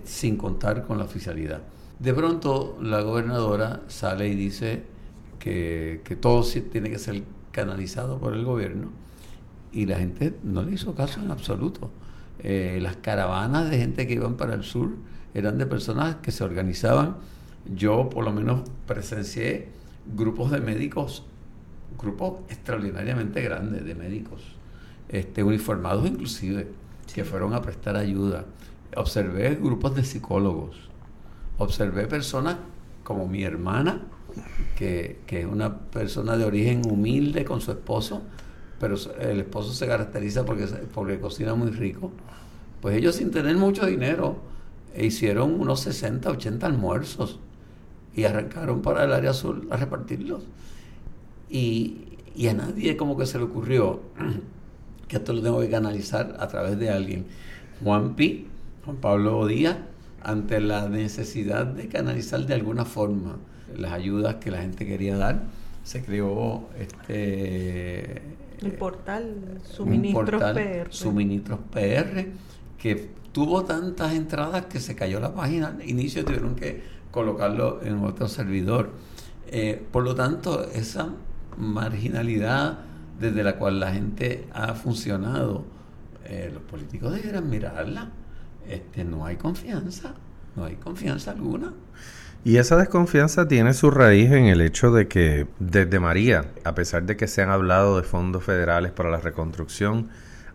sin 0.04 0.36
contar 0.36 0.86
con 0.86 0.98
la 0.98 1.06
oficialidad. 1.06 1.62
De 2.00 2.14
pronto 2.14 2.78
la 2.82 3.02
gobernadora 3.02 3.82
sale 3.88 4.28
y 4.28 4.36
dice 4.36 4.84
que, 5.40 6.02
que 6.04 6.18
todo 6.18 6.44
tiene 6.44 6.90
que 6.90 7.00
ser 7.00 7.24
canalizado 7.54 8.20
por 8.20 8.34
el 8.34 8.44
gobierno 8.44 8.90
y 9.72 9.86
la 9.86 9.98
gente 9.98 10.36
no 10.44 10.64
le 10.64 10.74
hizo 10.74 10.94
caso 10.94 11.22
en 11.22 11.32
absoluto. 11.32 11.90
Eh, 12.40 12.80
las 12.82 12.98
caravanas 12.98 13.70
de 13.70 13.78
gente 13.78 14.06
que 14.06 14.16
iban 14.16 14.36
para 14.36 14.56
el 14.56 14.64
sur 14.64 14.90
eran 15.34 15.58
de 15.58 15.66
personas 15.66 16.18
que 16.18 16.32
se 16.32 16.44
organizaban. 16.44 17.16
Yo 17.74 18.10
por 18.10 18.26
lo 18.26 18.34
menos 18.34 18.70
presencié 18.86 19.70
grupos 20.16 20.52
de 20.52 20.60
médicos, 20.60 21.24
grupos 21.98 22.42
extraordinariamente 22.50 23.42
grandes 23.42 23.86
de 23.86 23.96
médicos, 23.96 24.42
este, 25.10 25.44
uniformados 25.44 26.06
inclusive, 26.08 26.68
que 27.14 27.24
fueron 27.24 27.54
a 27.54 27.62
prestar 27.62 27.96
ayuda. 27.96 28.46
Observé 28.96 29.56
grupos 29.56 29.96
de 29.96 30.04
psicólogos, 30.04 30.90
observé 31.58 32.08
personas 32.08 32.58
como 33.04 33.28
mi 33.28 33.44
hermana, 33.44 34.02
que, 34.76 35.20
es 35.28 35.46
una 35.46 35.78
persona 35.78 36.38
de 36.38 36.46
origen 36.46 36.82
humilde 36.90 37.46
con 37.46 37.62
su 37.62 37.72
esposo, 37.72 38.22
pero 38.80 38.96
el 39.20 39.42
esposo 39.42 39.74
se 39.74 39.88
caracteriza 39.88 40.46
porque, 40.46 40.66
porque 40.94 41.20
cocina 41.20 41.56
muy 41.56 41.72
rico, 41.72 42.12
pues 42.82 42.98
ellos 42.98 43.16
sin 43.16 43.32
tener 43.32 43.56
mucho 43.56 43.86
dinero 43.86 44.38
hicieron 44.98 45.60
unos 45.60 45.80
60, 45.82 46.30
80 46.30 46.66
almuerzos 46.66 47.40
y 48.16 48.26
arrancaron 48.26 48.82
para 48.82 49.06
el 49.06 49.14
área 49.14 49.32
azul 49.32 49.68
a 49.72 49.78
repartirlos. 49.78 50.44
Y, 51.50 52.18
y 52.36 52.48
a 52.48 52.54
nadie 52.54 52.98
como 52.98 53.18
que 53.18 53.26
se 53.26 53.38
le 53.38 53.46
ocurrió 53.46 54.02
que 55.08 55.18
esto 55.18 55.34
lo 55.34 55.42
tengo 55.42 55.60
que 55.62 55.70
canalizar 55.70 56.36
a 56.40 56.48
través 56.48 56.78
de 56.78 56.90
alguien. 56.90 57.26
Juan 57.84 58.16
Pi, 58.16 58.48
Juan 58.86 58.98
Pablo 58.98 59.48
Díaz, 59.48 59.78
ante 60.22 60.60
la 60.60 60.88
necesidad 60.88 61.66
de 61.66 61.88
canalizar 61.88 62.46
de 62.46 62.54
alguna 62.54 62.86
forma 62.86 63.38
las 63.78 63.94
ayudas 63.94 64.36
que 64.36 64.52
la 64.52 64.62
gente 64.62 64.86
quería 64.86 65.18
dar, 65.18 65.44
se 65.84 66.04
creó 66.04 66.70
este 66.80 68.22
el 68.62 68.72
portal 68.74 69.60
Suministros 69.64 70.42
PR. 70.42 70.88
Suministros 70.90 71.60
PR, 71.72 72.26
que 72.78 73.10
tuvo 73.32 73.66
tantas 73.66 74.14
entradas 74.14 74.68
que 74.68 74.80
se 74.80 74.96
cayó 74.96 75.20
la 75.20 75.34
página 75.34 75.68
al 75.68 75.90
inicio 75.90 76.24
tuvieron 76.24 76.56
que 76.56 76.82
colocarlo 77.12 77.82
en 77.84 78.04
otro 78.04 78.28
servidor. 78.28 78.92
Eh, 79.48 79.86
por 79.92 80.04
lo 80.04 80.16
tanto, 80.16 80.64
esa 80.72 81.10
marginalidad 81.58 82.80
desde 83.20 83.44
la 83.44 83.58
cual 83.58 83.80
la 83.80 83.92
gente 83.92 84.48
ha 84.54 84.74
funcionado, 84.74 85.66
eh, 86.26 86.50
los 86.54 86.64
políticos 86.64 87.14
deberían 87.14 87.50
mirarla. 87.50 88.10
Este, 88.68 89.04
no 89.04 89.26
hay 89.26 89.36
confianza, 89.36 90.14
no 90.56 90.66
hay 90.66 90.76
confianza 90.76 91.32
alguna. 91.32 91.74
Y 92.46 92.58
esa 92.58 92.76
desconfianza 92.76 93.48
tiene 93.48 93.74
su 93.74 93.90
raíz 93.90 94.30
en 94.32 94.48
el 94.48 94.60
hecho 94.60 94.92
de 94.92 95.08
que 95.08 95.48
desde 95.60 96.02
María, 96.02 96.52
a 96.66 96.76
pesar 96.76 97.04
de 97.04 97.16
que 97.16 97.30
se 97.30 97.42
han 97.42 97.50
hablado 97.50 97.96
de 97.96 98.04
fondos 98.04 98.44
federales 98.44 98.92
para 98.92 99.10
la 99.10 99.22
reconstrucción, 99.22 100.10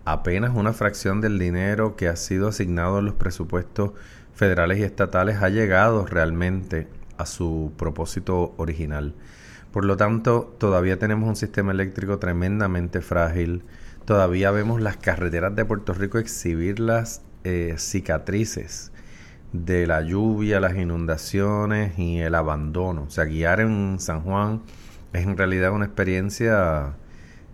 apenas 0.04 0.54
una 0.54 0.74
fracción 0.74 1.22
del 1.22 1.38
dinero 1.38 1.96
que 1.96 2.08
ha 2.08 2.16
sido 2.16 2.48
asignado 2.48 2.98
en 2.98 3.06
los 3.06 3.14
presupuestos 3.14 3.92
federales 4.34 4.78
y 4.80 4.82
estatales 4.82 5.42
ha 5.42 5.48
llegado 5.48 6.04
realmente 6.04 6.88
a 7.16 7.24
su 7.24 7.72
propósito 7.78 8.54
original. 8.58 9.14
Por 9.72 9.86
lo 9.86 9.96
tanto, 9.96 10.54
todavía 10.58 10.98
tenemos 10.98 11.26
un 11.26 11.36
sistema 11.36 11.72
eléctrico 11.72 12.18
tremendamente 12.18 13.00
frágil, 13.00 13.62
todavía 14.04 14.50
vemos 14.50 14.82
las 14.82 14.98
carreteras 14.98 15.56
de 15.56 15.64
Puerto 15.64 15.94
Rico 15.94 16.18
exhibir 16.18 16.80
las 16.80 17.22
eh, 17.44 17.76
cicatrices 17.78 18.92
de 19.52 19.86
la 19.86 20.02
lluvia, 20.02 20.60
las 20.60 20.76
inundaciones 20.76 21.98
y 21.98 22.18
el 22.18 22.34
abandono. 22.34 23.04
O 23.04 23.10
sea, 23.10 23.24
guiar 23.24 23.60
en 23.60 23.98
San 23.98 24.22
Juan 24.22 24.62
es 25.12 25.24
en 25.24 25.36
realidad 25.36 25.72
una 25.72 25.86
experiencia 25.86 26.96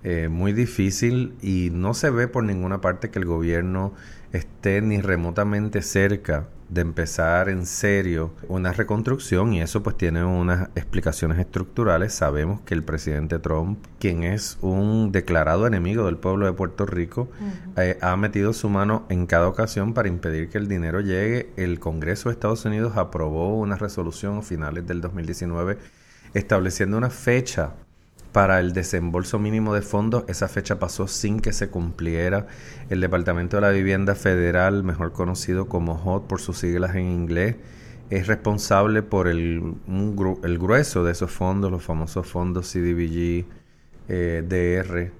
eh, 0.02 0.28
muy 0.28 0.52
difícil 0.52 1.34
y 1.40 1.70
no 1.72 1.94
se 1.94 2.10
ve 2.10 2.28
por 2.28 2.44
ninguna 2.44 2.80
parte 2.80 3.10
que 3.10 3.18
el 3.18 3.24
gobierno 3.24 3.94
esté 4.34 4.82
ni 4.82 5.00
remotamente 5.00 5.80
cerca 5.80 6.48
de 6.68 6.80
empezar 6.80 7.48
en 7.48 7.66
serio 7.66 8.32
una 8.48 8.72
reconstrucción 8.72 9.52
y 9.52 9.60
eso 9.60 9.84
pues 9.84 9.96
tiene 9.96 10.24
unas 10.24 10.70
explicaciones 10.74 11.38
estructurales. 11.38 12.12
Sabemos 12.12 12.60
que 12.62 12.74
el 12.74 12.82
presidente 12.82 13.38
Trump, 13.38 13.78
quien 14.00 14.24
es 14.24 14.58
un 14.60 15.12
declarado 15.12 15.68
enemigo 15.68 16.06
del 16.06 16.16
pueblo 16.16 16.46
de 16.46 16.52
Puerto 16.52 16.84
Rico, 16.84 17.28
eh, 17.76 17.96
ha 18.00 18.16
metido 18.16 18.52
su 18.52 18.68
mano 18.68 19.06
en 19.08 19.26
cada 19.26 19.46
ocasión 19.46 19.94
para 19.94 20.08
impedir 20.08 20.48
que 20.48 20.58
el 20.58 20.66
dinero 20.66 21.00
llegue. 21.00 21.50
El 21.56 21.78
Congreso 21.78 22.28
de 22.28 22.32
Estados 22.32 22.64
Unidos 22.64 22.96
aprobó 22.96 23.56
una 23.56 23.76
resolución 23.76 24.38
a 24.38 24.42
finales 24.42 24.84
del 24.86 25.00
2019 25.00 25.78
estableciendo 26.34 26.98
una 26.98 27.10
fecha 27.10 27.74
para 28.34 28.58
el 28.58 28.72
desembolso 28.72 29.38
mínimo 29.38 29.74
de 29.74 29.80
fondos. 29.80 30.24
Esa 30.26 30.48
fecha 30.48 30.80
pasó 30.80 31.06
sin 31.06 31.38
que 31.38 31.52
se 31.52 31.70
cumpliera. 31.70 32.48
El 32.90 33.00
Departamento 33.00 33.56
de 33.56 33.60
la 33.60 33.70
Vivienda 33.70 34.16
Federal, 34.16 34.82
mejor 34.82 35.12
conocido 35.12 35.68
como 35.68 35.92
HOT 35.94 36.26
por 36.26 36.40
sus 36.40 36.58
siglas 36.58 36.96
en 36.96 37.12
inglés, 37.12 37.54
es 38.10 38.26
responsable 38.26 39.04
por 39.04 39.28
el, 39.28 39.76
el 40.42 40.58
grueso 40.58 41.04
de 41.04 41.12
esos 41.12 41.30
fondos, 41.30 41.70
los 41.70 41.84
famosos 41.84 42.26
fondos 42.26 42.72
CDBG, 42.72 43.46
eh, 44.08 44.42
DR, 44.44 45.12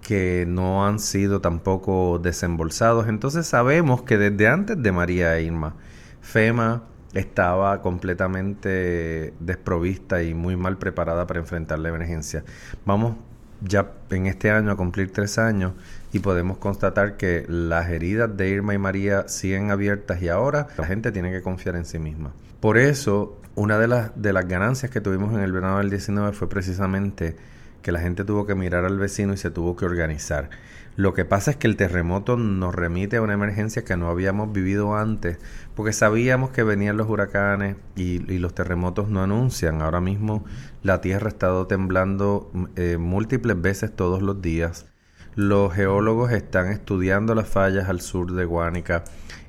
que 0.00 0.44
no 0.46 0.86
han 0.86 1.00
sido 1.00 1.40
tampoco 1.40 2.20
desembolsados. 2.22 3.08
Entonces 3.08 3.44
sabemos 3.44 4.02
que 4.02 4.18
desde 4.18 4.46
antes 4.46 4.80
de 4.80 4.92
María 4.92 5.40
Irma, 5.40 5.74
FEMA 6.20 6.84
estaba 7.14 7.82
completamente 7.82 9.34
desprovista 9.40 10.22
y 10.22 10.34
muy 10.34 10.56
mal 10.56 10.78
preparada 10.78 11.26
para 11.26 11.40
enfrentar 11.40 11.78
la 11.78 11.88
emergencia. 11.88 12.44
Vamos 12.84 13.16
ya 13.60 13.92
en 14.10 14.26
este 14.26 14.50
año 14.50 14.70
a 14.70 14.76
cumplir 14.76 15.12
tres 15.12 15.38
años 15.38 15.72
y 16.12 16.18
podemos 16.18 16.58
constatar 16.58 17.16
que 17.16 17.44
las 17.48 17.88
heridas 17.90 18.36
de 18.36 18.48
Irma 18.48 18.74
y 18.74 18.78
María 18.78 19.28
siguen 19.28 19.70
abiertas 19.70 20.20
y 20.22 20.28
ahora 20.28 20.68
la 20.76 20.86
gente 20.86 21.12
tiene 21.12 21.30
que 21.30 21.42
confiar 21.42 21.76
en 21.76 21.84
sí 21.84 21.98
misma. 21.98 22.32
Por 22.60 22.78
eso, 22.78 23.38
una 23.54 23.78
de 23.78 23.88
las, 23.88 24.10
de 24.20 24.32
las 24.32 24.46
ganancias 24.46 24.90
que 24.90 25.00
tuvimos 25.00 25.32
en 25.32 25.40
el 25.40 25.52
verano 25.52 25.78
del 25.78 25.90
19 25.90 26.32
fue 26.32 26.48
precisamente 26.48 27.36
que 27.82 27.92
la 27.92 28.00
gente 28.00 28.24
tuvo 28.24 28.46
que 28.46 28.54
mirar 28.54 28.84
al 28.84 28.98
vecino 28.98 29.32
y 29.32 29.36
se 29.36 29.50
tuvo 29.50 29.76
que 29.76 29.84
organizar. 29.84 30.50
Lo 30.94 31.14
que 31.14 31.24
pasa 31.24 31.52
es 31.52 31.56
que 31.56 31.66
el 31.66 31.76
terremoto 31.76 32.36
nos 32.36 32.74
remite 32.74 33.16
a 33.16 33.22
una 33.22 33.32
emergencia 33.32 33.82
que 33.82 33.96
no 33.96 34.08
habíamos 34.08 34.52
vivido 34.52 34.94
antes, 34.94 35.38
porque 35.74 35.94
sabíamos 35.94 36.50
que 36.50 36.64
venían 36.64 36.98
los 36.98 37.08
huracanes 37.08 37.76
y, 37.96 38.18
los 38.18 38.54
terremotos 38.54 39.08
no 39.08 39.22
anuncian. 39.22 39.80
Ahora 39.80 40.00
mismo 40.00 40.44
la 40.82 41.00
Tierra 41.00 41.26
ha 41.26 41.30
estado 41.30 41.66
temblando 41.66 42.50
eh, 42.76 42.98
múltiples 42.98 43.60
veces 43.60 43.94
todos 43.96 44.20
los 44.20 44.42
días. 44.42 44.86
Los 45.34 45.72
geólogos 45.72 46.30
están 46.32 46.70
estudiando 46.70 47.34
las 47.34 47.48
fallas 47.48 47.88
al 47.88 48.02
sur 48.02 48.32
de 48.32 48.44
Guánica 48.44 49.04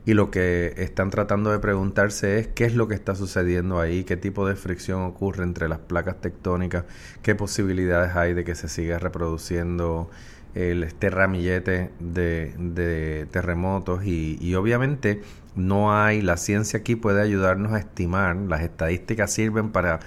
y 0.05 0.13
lo 0.13 0.31
que 0.31 0.73
están 0.77 1.09
tratando 1.09 1.51
de 1.51 1.59
preguntarse 1.59 2.39
es 2.39 2.47
qué 2.47 2.63
es 2.63 2.75
lo 2.75 2.87
que 2.87 2.95
está 2.95 3.15
sucediendo 3.15 3.81
ahí, 3.81 4.05
qué 4.05 4.15
tipo 4.15 4.47
de 4.47 4.55
fricción 4.55 5.01
ocurre 5.01 5.43
entre 5.43 5.67
las 5.67 5.79
placas 5.79 6.21
tectónicas, 6.21 6.85
qué 7.21 7.35
posibilidades 7.35 8.15
hay 8.15 8.33
de 8.33 8.45
que 8.45 8.55
se 8.55 8.69
siga 8.69 8.97
reproduciendo 8.97 10.09
el, 10.55 10.83
este 10.83 11.09
ramillete 11.09 11.91
de, 11.99 13.27
terremotos 13.31 14.05
y, 14.05 14.55
obviamente 14.55 15.21
no 15.55 15.95
hay, 15.95 16.21
la 16.21 16.37
ciencia 16.37 16.79
aquí 16.79 16.95
puede 16.95 17.21
ayudarnos 17.21 17.73
a 17.73 17.79
estimar, 17.79 18.35
las 18.35 18.61
estadísticas 18.61 19.31
sirven 19.31 19.71
para 19.71 19.99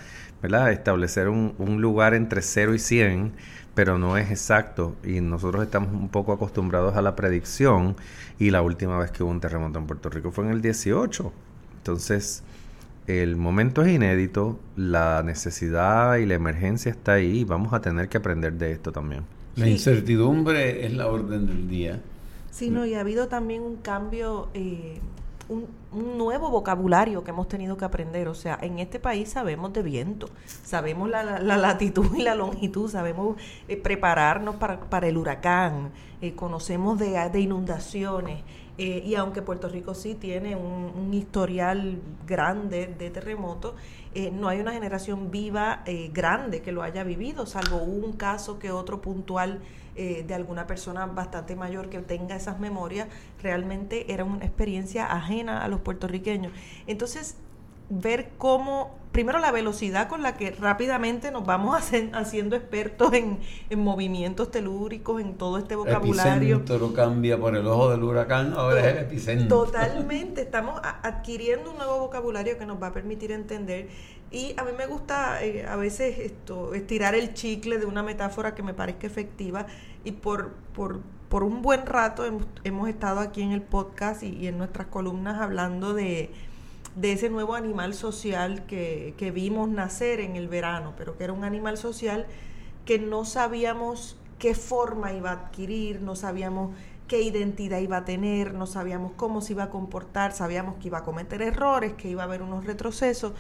establecer 0.71 1.29
un, 1.29 1.55
un 1.59 1.81
lugar 1.81 2.15
entre 2.15 2.43
0 2.43 2.75
y 2.75 2.79
100 2.79 3.33
pero 3.77 3.99
no 3.99 4.17
es 4.17 4.31
exacto 4.31 4.97
y 5.05 5.21
nosotros 5.21 5.63
estamos 5.63 5.93
un 5.93 6.09
poco 6.09 6.33
acostumbrados 6.33 6.97
a 6.97 7.03
la 7.03 7.15
predicción 7.15 7.95
y 8.39 8.51
la 8.51 8.63
última 8.63 8.99
vez 8.99 9.11
que 9.11 9.23
hubo 9.23 9.31
un 9.31 9.41
terremoto 9.41 9.79
en 9.79 9.87
Puerto 9.87 10.09
Rico 10.09 10.33
fue 10.33 10.47
en 10.47 10.51
el 10.53 10.63
18. 10.63 11.31
Entonces, 11.77 12.43
el 13.07 13.37
momento 13.37 13.83
es 13.83 13.93
inédito, 13.93 14.59
la 14.77 15.23
necesidad 15.23 16.17
y 16.17 16.25
la 16.25 16.35
emergencia 16.35 16.91
está 16.91 17.13
ahí 17.13 17.41
y 17.41 17.45
vamos 17.45 17.75
a 17.75 17.83
tener 17.83 18.09
que 18.09 18.17
aprender 18.17 18.55
de 18.55 18.73
esto 18.73 18.93
también. 18.93 19.25
La 19.57 19.69
incertidumbre 19.69 20.85
es 20.85 20.93
la 20.93 21.07
orden 21.07 21.47
del 21.47 21.69
día. 21.69 22.01
Sí, 22.51 22.71
no, 22.71 22.85
y 22.85 22.95
ha 22.95 23.01
habido 23.01 23.29
también 23.29 23.63
un 23.63 23.77
cambio 23.77 24.49
eh, 24.55 25.01
un, 25.49 25.67
nuevo 26.19 26.51
vocabulario 26.51 27.25
que 27.25 27.31
hemos 27.31 27.49
tenido 27.49 27.77
que 27.77 27.85
aprender. 27.85 28.29
O 28.29 28.35
sea, 28.35 28.59
en 28.61 28.79
este 28.79 28.99
país 28.99 29.31
sabemos 29.31 29.73
de 29.73 29.83
viento, 29.83 30.29
sabemos 30.65 31.09
la, 31.09 31.41
latitud 31.41 32.15
y 32.15 32.23
la 32.23 32.35
longitud, 32.35 32.91
sabemos 32.91 33.37
eh, 33.69 33.77
prepararnos 33.77 34.57
para, 34.57 34.81
para, 34.81 35.09
el 35.09 35.17
huracán, 35.17 35.91
eh, 36.21 36.35
conocemos 36.35 36.99
de, 36.99 37.29
de 37.31 37.41
inundaciones. 37.41 38.43
Eh, 38.79 39.03
y 39.05 39.15
aunque 39.15 39.43
Puerto 39.43 39.69
Rico 39.69 39.95
sí 39.95 40.15
tiene 40.15 40.55
un, 40.55 41.15
historial 41.15 42.01
grande 42.27 42.87
de 42.99 43.11
terremotos, 43.11 43.75
no 44.33 44.49
hay 44.49 44.61
una 44.61 44.73
generación 44.73 45.31
viva 45.31 45.83
grande 46.13 46.63
que 46.63 46.73
lo 46.73 46.83
haya 46.83 47.05
vivido, 47.05 47.47
salvo 47.47 47.77
un 47.77 48.15
caso 48.15 48.59
que 48.59 48.71
otro 48.71 49.01
puntual 49.01 49.61
eh, 49.99 50.25
de 50.27 50.35
alguna 50.35 50.67
persona 50.67 51.07
bastante 51.07 51.57
mayor 51.57 51.89
que 51.89 52.01
tenga 52.01 52.37
esas 52.37 52.61
memorias, 52.61 53.09
realmente 53.43 54.13
era 54.13 54.25
una 54.25 54.45
experiencia 54.45 55.07
ajena 55.07 55.65
a 55.65 55.69
los 55.69 55.81
puertorriqueños. 55.81 56.53
Entonces, 56.87 57.39
ver 57.89 58.31
cómo, 58.39 58.99
primero 59.13 59.39
la 59.39 59.53
velocidad 59.53 60.09
con 60.09 60.23
la 60.23 60.37
que 60.37 60.51
rápidamente 60.51 61.31
nos 61.31 61.45
vamos 61.45 61.77
haciendo 62.13 62.57
expertos 62.57 63.13
en, 63.13 63.39
movimientos 63.77 64.51
telúricos, 64.51 65.21
en 65.21 65.35
todo 65.35 65.59
este 65.59 65.77
vocabulario. 65.77 66.63
El 66.69 66.93
cambia 66.93 67.39
por 67.39 67.57
el 67.57 67.67
ojo 67.67 67.91
del 67.91 68.03
huracán, 68.03 68.55
ahora 68.55 68.81
es 68.81 68.87
el 68.87 68.99
epicentro. 69.05 69.65
Totalmente, 69.65 70.43
estamos 70.43 70.81
adquiriendo 70.83 71.71
un 71.71 71.77
nuevo 71.77 71.99
vocabulario 71.99 72.59
que 72.59 72.67
nos 72.67 72.83
va 72.83 72.89
a 72.89 72.93
permitir 72.93 73.33
entender 73.33 73.89
y 74.31 74.55
a 74.57 74.65
mí 74.65 74.73
me 74.77 74.87
gusta 74.87 75.43
eh, 75.45 75.65
a 75.67 75.77
veces 75.77 76.19
esto, 76.19 76.75
estirar 76.75 77.15
el 77.15 77.33
chicle 77.35 77.79
de 77.79 77.87
una 77.87 78.03
metáfora 78.03 78.55
que 78.55 78.63
me 78.63 78.75
parezca 78.75 79.07
efectiva 79.07 79.67
y 80.05 80.13
por, 80.13 80.53
por, 80.75 81.01
por 81.29 81.45
un 81.45 81.63
buen 81.63 81.87
rato 81.87 82.25
hemos, 82.65 82.89
estado 82.89 83.21
aquí 83.21 83.43
en 83.43 83.53
el 83.53 83.63
podcast 83.63 84.25
y, 84.25 84.49
en 84.49 84.59
nuestras 84.59 84.89
columnas 84.89 85.41
hablando 85.41 85.95
de, 85.95 86.33
de 86.97 87.13
ese 87.13 87.29
nuevo 87.29 87.55
animal 87.55 87.95
social 87.95 88.67
que, 88.67 89.15
que 89.17 89.31
vimos 89.31 89.69
nacer 89.69 90.21
en 90.21 90.35
el 90.35 90.49
verano, 90.49 90.95
pero 90.97 91.17
que 91.17 91.25
era 91.25 91.33
un 91.33 91.45
animal 91.45 91.79
social 91.79 92.27
que 92.85 92.99
no 92.99 93.25
sabíamos 93.25 94.19
qué 94.39 94.55
forma 94.55 95.13
iba 95.13 95.31
a 95.31 95.35
adquirir, 95.35 96.01
no 96.01 96.17
sabíamos 96.17 96.75
qué 97.07 97.23
identidad 97.23 97.79
iba 97.79 97.99
a 97.99 98.05
tener, 98.05 98.55
no 98.55 98.67
sabíamos 98.67 99.13
cómo 99.17 99.41
se 99.41 99.53
iba 99.53 99.65
a 99.65 99.71
comportar, 99.71 100.33
sabíamos 100.33 100.77
que 100.77 100.89
iba 100.89 100.99
a 100.99 101.05
cometer 101.05 101.43
errores, 101.43 101.93
que 101.95 102.09
iba 102.09 102.23
a 102.23 102.27
haber 102.27 102.43
unos 102.43 102.65
retrocesos. 102.65 103.33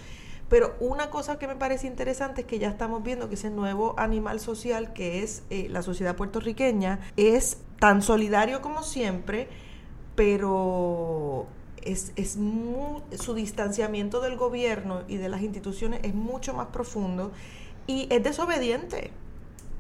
Pero 0.49 0.77
una 0.79 1.11
cosa 1.11 1.39
que 1.39 1.49
me 1.49 1.57
parece 1.57 1.89
interesante 1.89 2.43
es 2.43 2.47
que 2.47 2.59
ya 2.59 2.69
estamos 2.69 3.03
viendo 3.03 3.29
que 3.29 3.35
ese 3.35 3.51
nuevo 3.51 3.95
animal 3.99 4.39
social 4.39 4.93
que 4.93 5.23
es 5.23 5.43
eh, 5.51 5.67
la 5.69 5.83
sociedad 5.83 6.15
puertorriqueña 6.15 7.01
es 7.17 7.59
tan 7.81 8.01
solidario 8.01 8.63
como 8.63 8.85
siempre, 8.85 9.49
pero 10.15 11.47
es, 11.93 12.13
es 12.17 12.39
su 13.21 13.35
distanciamiento 13.35 14.21
del 14.21 14.37
gobierno 14.37 15.03
y 15.09 15.17
de 15.17 15.29
las 15.29 15.43
instituciones 15.43 16.01
es 16.03 16.15
mucho 16.15 16.55
más 16.55 16.69
profundo 16.69 17.33
y 17.87 18.09
es 18.11 18.23
desobediente 18.23 19.13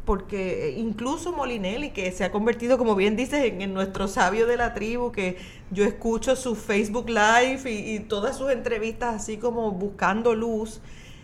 porque 0.06 0.76
incluso 0.78 1.32
Molinelli, 1.32 1.90
que 1.90 2.10
se 2.12 2.24
ha 2.24 2.30
convertido, 2.30 2.78
como 2.78 2.94
bien 2.94 3.16
dices, 3.16 3.44
en, 3.44 3.74
nuestro 3.74 4.06
sabio 4.06 4.46
de 4.46 4.56
la 4.56 4.72
tribu, 4.72 5.10
que 5.10 5.36
yo 5.72 5.84
escucho 5.84 6.36
su 6.36 6.54
Facebook 6.54 7.08
Live 7.08 7.68
y, 7.68 7.98
todas 8.00 8.38
sus 8.38 8.52
entrevistas 8.52 9.16
así 9.16 9.36
como 9.36 9.72
buscando 9.72 10.34
luz, 10.34 10.80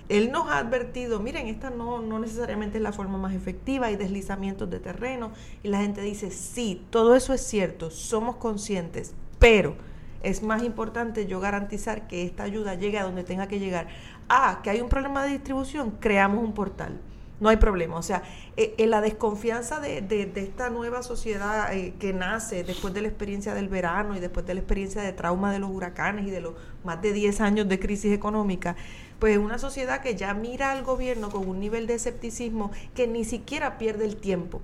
él 0.08 0.32
nos 0.32 0.48
ha 0.48 0.58
advertido, 0.58 1.20
miren, 1.20 1.46
esta 1.46 1.70
no, 1.70 2.02
no 2.02 2.18
necesariamente 2.18 2.78
es 2.78 2.82
la 2.82 2.92
forma 2.92 3.18
más 3.18 3.34
efectiva, 3.34 3.86
hay 3.86 3.96
deslizamientos 3.96 4.68
de 4.68 4.80
terreno, 4.80 5.30
y 5.62 5.68
la 5.68 5.80
gente 5.80 6.02
dice, 6.02 6.32
sí, 6.32 6.84
todo 6.90 7.14
eso 7.14 7.32
es 7.32 7.40
cierto, 7.40 7.88
somos 7.90 8.37
conscientes, 8.37 9.14
pero 9.38 9.76
es 10.22 10.42
más 10.42 10.62
importante 10.62 11.26
yo 11.26 11.40
garantizar 11.40 12.06
que 12.06 12.24
esta 12.24 12.44
ayuda 12.44 12.74
llegue 12.74 12.98
a 12.98 13.04
donde 13.04 13.24
tenga 13.24 13.48
que 13.48 13.58
llegar. 13.58 13.88
Ah, 14.28 14.61
que 14.62 14.70
hay 14.70 14.80
un 14.80 14.88
problema 14.88 15.24
de 15.24 15.30
distribución, 15.30 15.92
creamos 16.00 16.42
un 16.42 16.54
portal 16.54 17.00
no 17.42 17.48
hay 17.48 17.56
problema. 17.56 17.96
O 17.96 18.02
sea, 18.02 18.22
eh, 18.56 18.74
eh, 18.78 18.87
la 18.87 19.00
desconfianza 19.00 19.80
de, 19.80 20.30
esta 20.37 20.70
nueva 20.70 21.02
sociedad 21.02 21.74
eh, 21.74 21.92
que 21.98 22.12
nace 22.12 22.62
después 22.62 22.94
de 22.94 23.02
la 23.02 23.08
experiencia 23.08 23.52
del 23.52 23.68
verano 23.68 24.16
y 24.16 24.20
después 24.20 24.46
de 24.46 24.54
la 24.54 24.61
experiencia 24.61 25.02
de 25.02 25.12
trauma 25.12 25.52
de 25.52 25.58
los 25.58 25.68
huracanes 25.68 26.24
y 26.26 26.30
de 26.30 26.40
los 26.40 26.54
más 26.85 27.02
de 27.02 27.12
10 27.12 27.40
años 27.40 27.68
de 27.68 27.80
crisis 27.80 28.12
económica, 28.12 28.76
pues 29.18 29.32
es 29.32 29.38
una 29.38 29.58
sociedad 29.58 30.02
que 30.02 30.14
ya 30.14 30.32
mira 30.35 30.70
al 30.70 30.85
gobierno 30.85 31.30
con 31.30 31.48
un 31.48 31.58
nivel 31.58 31.88
de 31.88 31.94
escepticismo 31.94 32.70
que 32.94 33.08
ni 33.08 33.24
siquiera 33.24 33.76
pierde 33.76 34.04
el 34.04 34.16
tiempo 34.16 34.62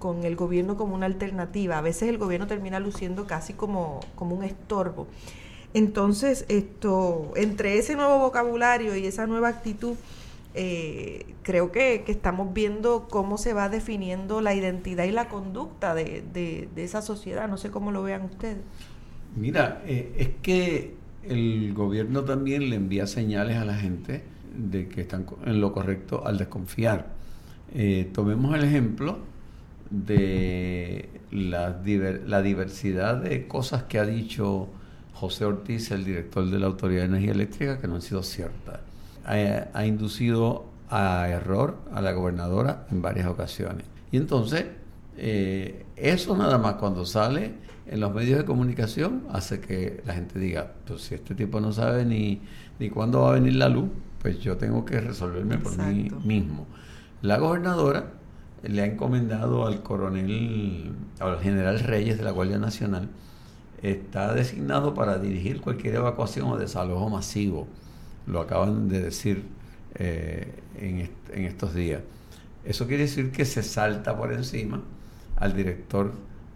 con 0.00 0.24
el 0.24 0.34
gobierno 0.34 0.76
como 0.76 0.96
una 0.96 1.06
alternativa. 1.06 1.78
A 1.78 1.82
veces 1.82 2.08
el 2.08 2.18
gobierno 2.18 2.48
termina 2.48 2.80
luciendo 2.80 3.26
casi 3.26 3.52
como, 3.52 4.00
como 4.16 4.34
un 4.34 4.42
estorbo. 4.42 5.06
Entonces, 5.72 6.46
esto, 6.48 7.30
entre 7.36 7.78
ese 7.78 7.94
nuevo 7.94 8.18
vocabulario 8.18 8.96
y 8.96 9.06
esa 9.06 9.28
nueva 9.28 9.48
actitud, 9.48 9.94
eh, 10.54 11.26
creo 11.42 11.70
que, 11.70 12.02
estamos 12.08 12.52
viendo 12.52 13.06
cómo 13.08 13.38
se 13.38 13.52
va 13.52 13.68
definiendo 13.68 14.40
la 14.40 14.54
identidad 14.54 15.04
y 15.04 15.12
la 15.12 15.28
conducta 15.28 15.94
de, 15.94 16.68
esa 16.74 17.02
sociedad. 17.02 17.48
No 17.48 17.56
sé 17.56 17.70
cómo 17.70 17.92
lo 17.92 18.02
vean 18.02 18.22
ustedes. 18.22 18.58
Mira, 19.36 19.80
eh, 19.86 20.12
es 20.18 20.30
que 20.42 20.94
el 21.22 21.72
gobierno 21.74 22.24
también 22.24 22.68
le 22.68 22.76
envía 22.76 23.06
señales 23.06 23.58
a 23.58 23.64
la 23.64 23.76
gente 23.76 24.24
de 24.56 24.88
que 24.88 25.02
están 25.02 25.26
en 25.44 25.60
lo 25.60 25.72
correcto 25.72 26.26
al 26.26 26.38
desconfiar. 26.38 27.12
Eh, 27.72 28.10
tomemos 28.12 28.56
el 28.56 28.64
ejemplo 28.64 29.18
de 29.90 31.08
la, 31.30 31.80
la 32.26 32.42
diversidad 32.42 33.16
de 33.16 33.46
cosas 33.46 33.84
que 33.84 33.98
ha 33.98 34.06
dicho 34.06 34.68
José 35.14 35.44
Ortiz, 35.44 35.90
el 35.90 36.04
director 36.04 36.48
de 36.48 36.58
la 36.58 36.66
Autoridad 36.66 37.02
de 37.02 37.06
Energía 37.08 37.32
Eléctrica, 37.32 37.78
que 37.80 37.88
no 37.88 37.96
han 37.96 38.02
sido 38.02 38.22
ciertas 38.22 38.80
ha, 39.24 39.86
inducido 39.86 40.66
a 40.88 41.28
error 41.28 41.76
a 41.92 42.00
la 42.00 42.12
gobernadora 42.12 42.86
en 42.90 43.02
varias 43.02 43.28
ocasiones. 43.28 43.84
Y 44.10 44.16
entonces, 44.16 44.66
eh, 45.16 45.84
eso 45.96 46.36
nada 46.36 46.58
más 46.58 46.74
cuando 46.74 47.04
sale 47.04 47.52
en 47.86 48.00
los 48.00 48.14
medios 48.14 48.38
de 48.38 48.44
comunicación 48.44 49.24
hace 49.30 49.60
que 49.60 50.02
la 50.06 50.14
gente 50.14 50.38
diga, 50.38 50.72
pues 50.86 51.02
si 51.02 51.14
este 51.14 51.34
tipo 51.34 51.60
no 51.60 51.72
sabe 51.72 52.04
ni, 52.04 52.40
ni 52.78 52.90
cuándo 52.90 53.22
va 53.22 53.30
a 53.30 53.32
venir 53.34 53.54
la 53.54 53.68
luz, 53.68 53.88
pues 54.20 54.38
yo 54.40 54.56
tengo 54.56 54.84
que 54.84 55.00
resolverme 55.00 55.58
por 55.58 55.76
mí 55.78 56.10
mismo. 56.24 56.66
La 57.22 57.38
gobernadora 57.38 58.12
le 58.62 58.82
ha 58.82 58.86
encomendado 58.86 59.66
al 59.66 59.82
coronel, 59.82 60.92
al 61.18 61.40
general 61.40 61.80
Reyes 61.80 62.18
de 62.18 62.24
la 62.24 62.30
Guardia 62.30 62.58
Nacional, 62.58 63.08
está 63.82 64.34
designado 64.34 64.94
para 64.94 65.18
dirigir 65.18 65.60
cualquier 65.60 65.96
evacuación 65.96 66.48
o 66.48 66.58
desalojo 66.58 67.08
masivo 67.08 67.66
lo 68.26 68.40
acaban 68.40 68.88
de 68.88 69.00
decir 69.00 69.44
eh, 69.94 70.52
en, 70.78 71.44
estos 71.44 71.74
días. 71.74 72.02
Eso 72.64 72.86
quiere 72.86 73.04
decir 73.04 73.32
que 73.32 73.44
se 73.44 73.62
salta 73.62 74.16
por 74.16 74.32
encima 74.32 74.82
al 75.36 75.54
director 75.54 76.12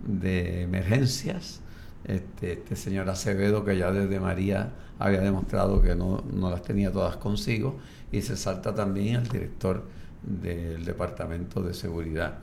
de 0.06 0.62
emergencias, 0.62 1.60
este, 2.04 2.52
este, 2.52 2.76
señor 2.76 3.08
Acevedo, 3.08 3.64
que 3.64 3.78
ya 3.78 3.90
desde 3.90 4.20
María 4.20 4.72
había 4.98 5.20
demostrado 5.20 5.80
que 5.80 5.94
no, 5.94 6.22
no, 6.32 6.50
las 6.50 6.62
tenía 6.62 6.92
todas 6.92 7.16
consigo, 7.16 7.78
y 8.12 8.20
se 8.20 8.36
salta 8.36 8.74
también 8.74 9.16
al 9.16 9.28
director 9.28 9.84
del 10.26 10.84
Departamento 10.84 11.62
de 11.62 11.74
Seguridad. 11.74 12.38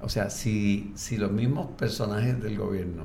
O 0.00 0.08
sea, 0.08 0.30
si, 0.30 0.92
si 0.96 1.16
los 1.16 1.30
mismos 1.30 1.68
personajes 1.78 2.42
del 2.42 2.58
gobierno 2.58 3.04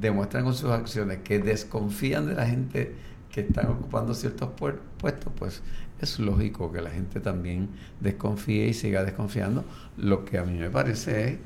demuestran 0.00 0.44
con 0.44 0.54
sus 0.54 0.70
acciones 0.70 1.18
que 1.22 1.38
desconfían 1.38 2.26
de 2.26 2.34
la 2.34 2.46
gente 2.46 2.94
que 3.30 3.42
están 3.42 3.68
ocupando 3.70 4.14
ciertos 4.14 4.50
puestos, 4.98 5.32
pues 5.38 5.62
es 6.00 6.18
lógico 6.18 6.72
que 6.72 6.82
la 6.82 6.90
gente 6.90 7.20
también 7.20 7.68
desconfíe 8.00 8.68
y 8.68 8.74
siga 8.74 9.04
desconfiando. 9.04 9.64
Lo 9.96 10.24
que 10.24 10.38
a 10.38 10.44
mí 10.44 10.58
me 10.58 10.70
parece 10.70 11.28
es 11.28 11.38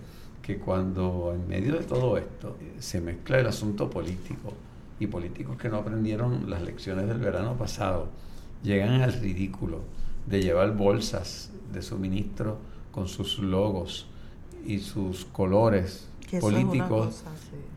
que 0.43 0.59
cuando 0.59 1.33
en 1.35 1.49
medio 1.49 1.77
de 1.77 1.85
todo 1.85 2.17
esto 2.17 2.57
se 2.79 3.01
mezcla 3.01 3.39
el 3.39 3.47
asunto 3.47 3.91
político 3.91 4.55
y 4.99 5.07
políticos 5.07 5.57
que 5.57 5.69
no 5.69 5.79
aprendieron 5.79 6.49
las 6.49 6.63
lecciones 6.63 7.07
del 7.07 7.19
verano 7.19 7.57
pasado, 7.57 8.09
llegan 8.63 9.01
al 9.03 9.13
ridículo 9.15 9.81
de 10.31 10.43
llevar 10.43 10.77
bolsas 10.77 11.51
de 11.73 11.83
suministro 11.83 12.59
con 12.93 13.09
sus 13.09 13.39
logos 13.39 14.09
y 14.67 14.79
sus 14.79 15.25
colores 15.25 16.09
políticos, 16.41 17.25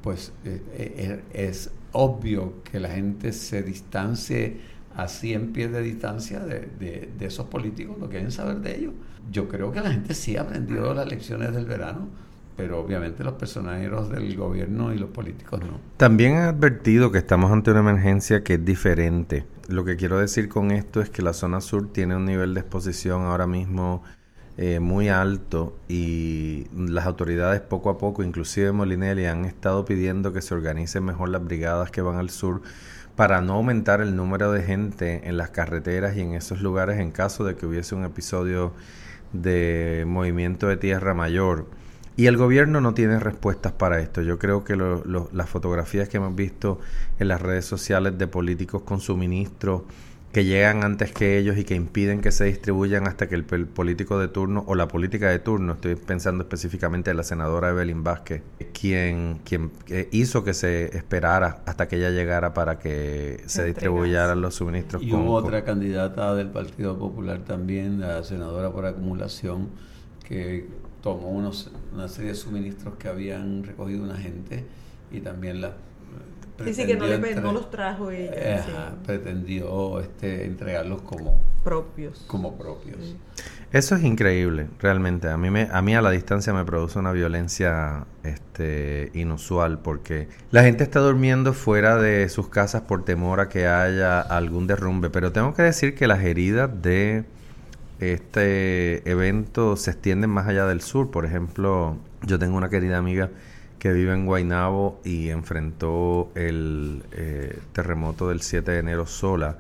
pues 0.02 0.32
eh, 0.46 0.62
eh, 0.74 1.24
es 1.34 1.72
obvio 1.92 2.62
que 2.63 2.80
la 2.80 2.89
gente 2.89 3.32
se 3.34 3.63
distancie 3.63 4.58
a 4.96 5.08
100 5.08 5.54
pies 5.54 5.72
de 5.72 5.82
distancia 5.82 6.39
de, 6.39 6.70
de, 7.18 7.26
esos 7.26 7.48
políticos, 7.48 7.98
no 7.98 8.10
quieren 8.10 8.32
saber 8.32 8.58
de 8.58 8.78
ellos. 8.78 8.94
Yo 9.32 9.48
creo 9.48 9.72
que 9.72 9.82
la 9.82 9.92
gente 9.92 10.13
sí 10.13 10.38
aprendió 10.38 10.94
las 10.94 11.08
lecciones 11.08 11.54
del 11.54 11.66
verano, 11.66 12.10
pero 12.56 12.80
obviamente 12.80 13.24
los 13.24 13.34
personajes 13.34 13.89
del 14.10 14.36
gobierno 14.36 14.94
y 14.94 15.00
los 15.00 15.10
políticos 15.10 15.62
no. 15.62 15.80
También 15.98 16.34
he 16.36 16.42
advertido 16.42 17.12
que 17.12 17.18
estamos 17.18 17.52
ante 17.52 17.72
una 17.72 17.80
emergencia 17.80 18.44
que 18.44 18.56
es 18.56 18.66
diferente. 18.66 19.46
Lo 19.69 19.86
que 19.86 19.95
quiero 19.95 20.19
decir 20.19 20.49
con 20.49 20.71
esto 20.71 21.02
es 21.02 21.10
que 21.10 21.21
la 21.21 21.34
zona 21.34 21.62
sur 21.62 21.91
tiene 21.91 22.15
un 22.17 22.26
nivel 22.26 22.54
de 22.54 22.60
exposición 22.60 23.23
ahora 23.23 23.47
mismo 23.47 24.04
eh, 24.58 24.80
muy 24.80 25.08
alto 25.10 25.80
y 25.88 26.67
las 26.76 27.06
autoridades 27.06 27.62
poco 27.62 27.89
a 27.89 27.97
poco, 27.97 28.23
inclusive 28.23 28.71
Molinelli, 28.73 29.26
han 29.26 29.45
estado 29.45 29.86
pidiendo 29.86 30.34
que 30.34 30.41
se 30.41 30.54
organicen 30.54 31.06
mejor 31.06 31.30
las 31.30 31.43
brigadas 31.43 31.91
que 31.91 32.02
van 32.02 32.17
al 32.17 32.30
sur 32.30 32.62
para 33.15 33.41
no 33.41 33.54
aumentar 33.54 34.02
el 34.02 34.15
número 34.15 34.52
de 34.52 34.63
gente 34.63 35.28
en 35.30 35.38
las 35.38 35.49
carreteras 35.52 36.17
y 36.17 36.21
en 36.21 36.34
esos 36.34 36.62
lugares 36.62 36.99
en 36.99 37.12
caso 37.12 37.45
de 37.45 37.56
que 37.56 37.65
hubiese 37.65 37.95
un 37.95 38.04
episodio 38.04 38.73
de 39.32 40.04
movimiento 40.08 40.67
de 40.67 40.78
tierra 40.78 41.13
mayor. 41.13 41.67
Y 42.15 42.28
el 42.28 42.38
gobierno 42.38 42.80
no 42.80 42.93
tiene 42.93 43.19
respuestas 43.19 43.71
para 43.71 43.99
esto. 43.99 44.21
Yo 44.21 44.38
creo 44.38 44.63
que 44.63 44.76
las 44.76 45.49
fotografías 45.49 46.10
que 46.10 46.17
hemos 46.17 46.36
visto 46.36 46.80
en 47.19 47.28
las 47.28 47.41
redes 47.41 47.65
sociales 47.65 48.17
de 48.17 48.28
políticos 48.28 48.84
con 48.84 48.99
suministros 48.99 49.84
que 50.34 50.45
llegan 50.45 50.84
antes 50.84 51.12
que 51.12 51.38
ellos 51.38 51.58
y 51.60 51.63
que 51.63 51.76
impiden 51.76 52.19
que 52.19 52.32
se 52.32 52.45
distribuyan 52.45 53.08
hasta 53.08 53.30
que 53.30 53.36
el, 53.36 53.45
político 53.45 54.17
de 54.17 54.28
turno 54.28 54.63
o 54.67 54.73
la 54.73 54.88
política 54.88 55.30
de 55.30 55.38
turno, 55.38 55.73
estoy 55.73 55.95
pensando 55.95 56.43
específicamente 56.43 57.12
en 57.12 57.17
la 57.17 57.23
senadora 57.23 57.69
Evelyn 57.69 58.04
Vázquez, 58.04 58.41
quien, 58.73 59.41
quien 59.45 59.71
hizo 60.12 60.43
que 60.43 60.56
se 60.56 60.97
esperara 60.97 61.62
hasta 61.67 61.88
que 61.88 61.97
ella 61.97 62.10
llegara 62.10 62.56
para 62.56 62.80
que 62.80 63.43
se 63.45 63.63
distribuyeran 63.63 64.41
los 64.41 64.56
suministros. 64.56 65.04
Y 65.04 65.13
hubo 65.13 65.36
otra 65.36 65.63
candidata 65.63 66.34
del 66.34 66.49
Partido 66.49 66.97
Popular 66.97 67.41
también, 67.45 67.99
la 67.99 68.23
senadora 68.23 68.71
por 68.71 68.88
acumulación, 68.88 69.69
que 70.28 70.67
tomó 71.04 71.30
unos, 71.30 71.70
una 71.94 72.08
serie 72.08 72.32
de 72.32 72.36
suministros 72.36 72.96
que 72.96 73.10
habían 73.10 73.63
recogido 73.63 74.04
una 74.04 74.18
gente 74.18 74.63
y 75.12 75.20
también 75.20 75.62
la 75.62 75.74
Dice 76.63 76.86
que 76.86 76.96
no, 76.96 77.08
le, 77.08 77.36
no 77.36 77.52
los 77.52 77.72
trajo 77.72 78.12
ella. 78.12 78.94
Pretendió 79.06 80.00
este, 80.00 80.46
entregarlos 80.46 81.02
como 81.02 81.42
propios. 81.63 82.24
Como 82.28 82.56
propios. 82.58 83.16
Eso 83.72 83.96
es 83.96 84.04
increíble, 84.04 84.68
realmente. 84.80 85.30
A 85.30 85.38
mí, 85.38 85.50
me, 85.50 85.68
a 85.72 85.82
mí 85.82 85.96
a 85.96 86.02
la 86.02 86.12
distancia 86.12 86.54
me 86.54 86.63
produce 86.63 87.00
una 87.00 87.12
violencia 87.12 88.06
este, 88.24 89.10
inusual 89.16 89.80
porque 89.80 90.28
la 90.52 90.62
gente 90.62 90.84
está 90.84 91.00
durmiendo 91.00 91.54
fuera 91.54 91.98
de 91.98 92.30
sus 92.30 92.50
casas 92.50 92.84
por 92.84 93.04
temor 93.04 93.39
a 93.39 93.50
que 93.50 93.66
haya 93.68 94.22
algún 94.22 94.68
derrumbe. 94.68 95.10
Pero 95.10 95.32
tengo 95.32 95.56
que 95.56 95.63
decir 95.63 95.96
que 95.96 96.06
las 96.06 96.24
heridas 96.24 96.70
de 96.84 97.26
este 98.12 99.10
evento 99.10 99.78
se 99.78 99.92
extienden 99.92 100.30
más 100.30 100.48
allá 100.48 100.66
del 100.66 100.82
sur. 100.82 101.12
Por 101.12 101.26
ejemplo, 101.26 101.98
yo 102.24 102.38
tengo 102.38 102.58
una 102.58 102.70
querida 102.70 102.98
amiga 102.98 103.30
que 103.80 103.94
vive 103.94 104.13
en 104.13 104.26
Guaynabo 104.26 105.00
y 105.04 105.30
enfrentó 105.30 106.32
el 106.36 107.04
eh, 107.12 107.60
terremoto 107.74 108.30
del 108.30 108.42
7 108.42 108.72
de 108.72 108.80
enero 108.80 109.06
sola. 109.06 109.58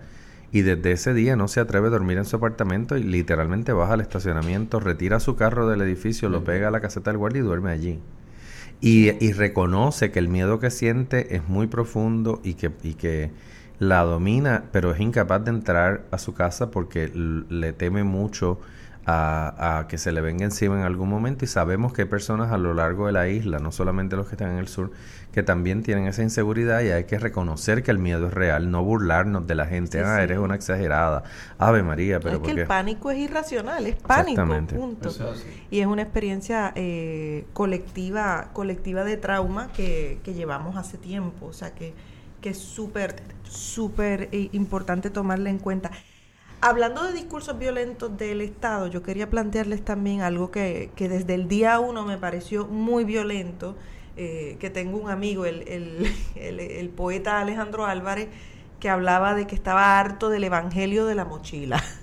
Y 0.51 0.61
desde 0.61 0.91
ese 0.91 1.13
día 1.13 1.35
no 1.35 1.47
se 1.47 1.59
atreve 1.59 1.87
a 1.87 1.91
dormir 1.91 2.17
en 2.17 2.25
su 2.25 2.35
apartamento 2.35 2.95
y 2.95 3.03
literalmente 3.03 3.73
baja 3.73 3.93
al 3.93 4.01
estacionamiento, 4.01 4.79
retira 4.79 5.19
su 5.19 5.35
carro 5.35 5.67
del 5.67 5.81
edificio, 5.81 6.29
lo 6.29 6.43
pega 6.43 6.67
a 6.67 6.71
la 6.71 6.79
caseta 6.79 7.09
del 7.11 7.17
guardia 7.17 7.39
y 7.39 7.43
duerme 7.43 7.71
allí. 7.71 7.99
Y, 8.79 9.11
y, 9.25 9.31
reconoce 9.31 10.11
que 10.11 10.19
el 10.19 10.27
miedo 10.27 10.59
que 10.59 10.69
siente 10.69 11.35
es 11.35 11.47
muy 11.47 11.67
profundo 11.67 12.39
y 12.43 12.53
que, 12.55 12.71
y 12.83 12.95
que 12.95 13.31
la 13.79 14.01
domina, 14.03 14.65
pero 14.71 14.91
es 14.91 14.99
incapaz 14.99 15.43
de 15.43 15.51
entrar 15.51 16.03
a 16.11 16.17
su 16.17 16.33
casa 16.33 16.71
porque 16.71 17.11
le 17.13 17.73
teme 17.73 18.03
mucho 18.03 18.59
a, 19.05 19.85
que 19.89 19.97
se 19.97 20.11
le 20.11 20.21
venga 20.21 20.45
encima 20.45 20.79
en 20.79 20.85
algún 20.85 21.09
momento. 21.09 21.45
Y 21.45 21.47
sabemos 21.47 21.93
que 21.93 22.03
hay 22.03 22.07
personas 22.07 22.51
a 22.51 22.57
lo 22.57 22.73
largo 22.73 23.07
de 23.07 23.13
la 23.13 23.27
isla, 23.27 23.59
no 23.59 23.71
solamente 23.71 24.15
los 24.15 24.27
que 24.27 24.35
están 24.35 24.51
en 24.51 24.57
el 24.57 24.67
sur, 24.67 24.91
que 25.31 25.43
también 25.43 25.83
tienen 25.83 26.07
esa 26.07 26.21
inseguridad 26.23 26.81
y 26.81 26.91
hay 26.91 27.05
que 27.05 27.17
reconocer 27.17 27.83
que 27.83 27.91
el 27.91 27.97
miedo 27.97 28.27
es 28.27 28.33
real, 28.33 28.71
no 28.71 28.83
burlarnos 28.83 29.47
de 29.47 29.55
la 29.55 29.65
gente, 29.65 29.99
ah, 29.99 30.21
eres 30.21 30.37
una 30.37 30.55
exagerada, 30.55 31.23
Ave 31.57 31.83
María, 31.83 32.19
pero... 32.19 32.35
Es 32.35 32.41
que 32.41 32.51
el 32.51 32.67
pánico 32.67 33.11
es 33.11 33.17
irracional, 33.17 33.85
es 33.87 33.95
pánico, 33.95 34.45
punto. 34.69 35.11
Y 35.71 35.79
es 35.79 35.87
una 35.87 36.03
experiencia 36.03 36.71
eh, 36.75 37.45
colectiva, 37.53 38.49
colectiva 38.53 39.03
de 39.03 39.17
trauma 39.17 39.69
que, 39.73 40.19
que 40.23 40.33
llevamos 40.33 40.77
hace 40.77 40.97
tiempo, 40.97 41.47
o 41.47 41.53
sea 41.53 41.73
que, 41.73 41.93
que 42.43 42.49
es 42.49 42.59
súper, 42.59 43.23
súper 43.49 44.27
eh, 44.33 44.49
importante 44.51 45.09
tomarla 45.09 45.49
en 45.49 45.57
cuenta. 45.57 45.89
Hablando 46.59 47.03
de 47.03 47.13
discursos 47.13 47.57
violentos 47.57 48.15
del 48.17 48.41
Estado, 48.41 48.87
yo 48.87 49.01
quería 49.01 49.29
plantearles 49.29 49.83
también 49.83 50.21
algo 50.21 50.51
que, 50.51 50.91
desde 50.97 51.33
el 51.33 51.47
día 51.47 51.79
uno 51.79 52.03
me 52.03 52.17
pareció 52.17 52.65
muy 52.65 53.05
violento, 53.05 53.75
eh, 54.17 54.57
que 54.59 54.69
tengo 54.69 54.97
un 54.97 55.09
amigo, 55.09 55.45
el, 55.47 56.05
el, 56.35 56.89
poeta 56.89 57.39
Alejandro 57.39 57.85
Álvarez, 57.85 58.27
que 58.79 58.89
hablaba 58.89 59.35
de 59.35 59.47
que 59.47 59.55
estaba 59.55 59.97
harto 59.97 60.29
del 60.29 60.43
Evangelio 60.43 61.05
de 61.05 61.15
la 61.15 61.25
mochila. 61.25 61.81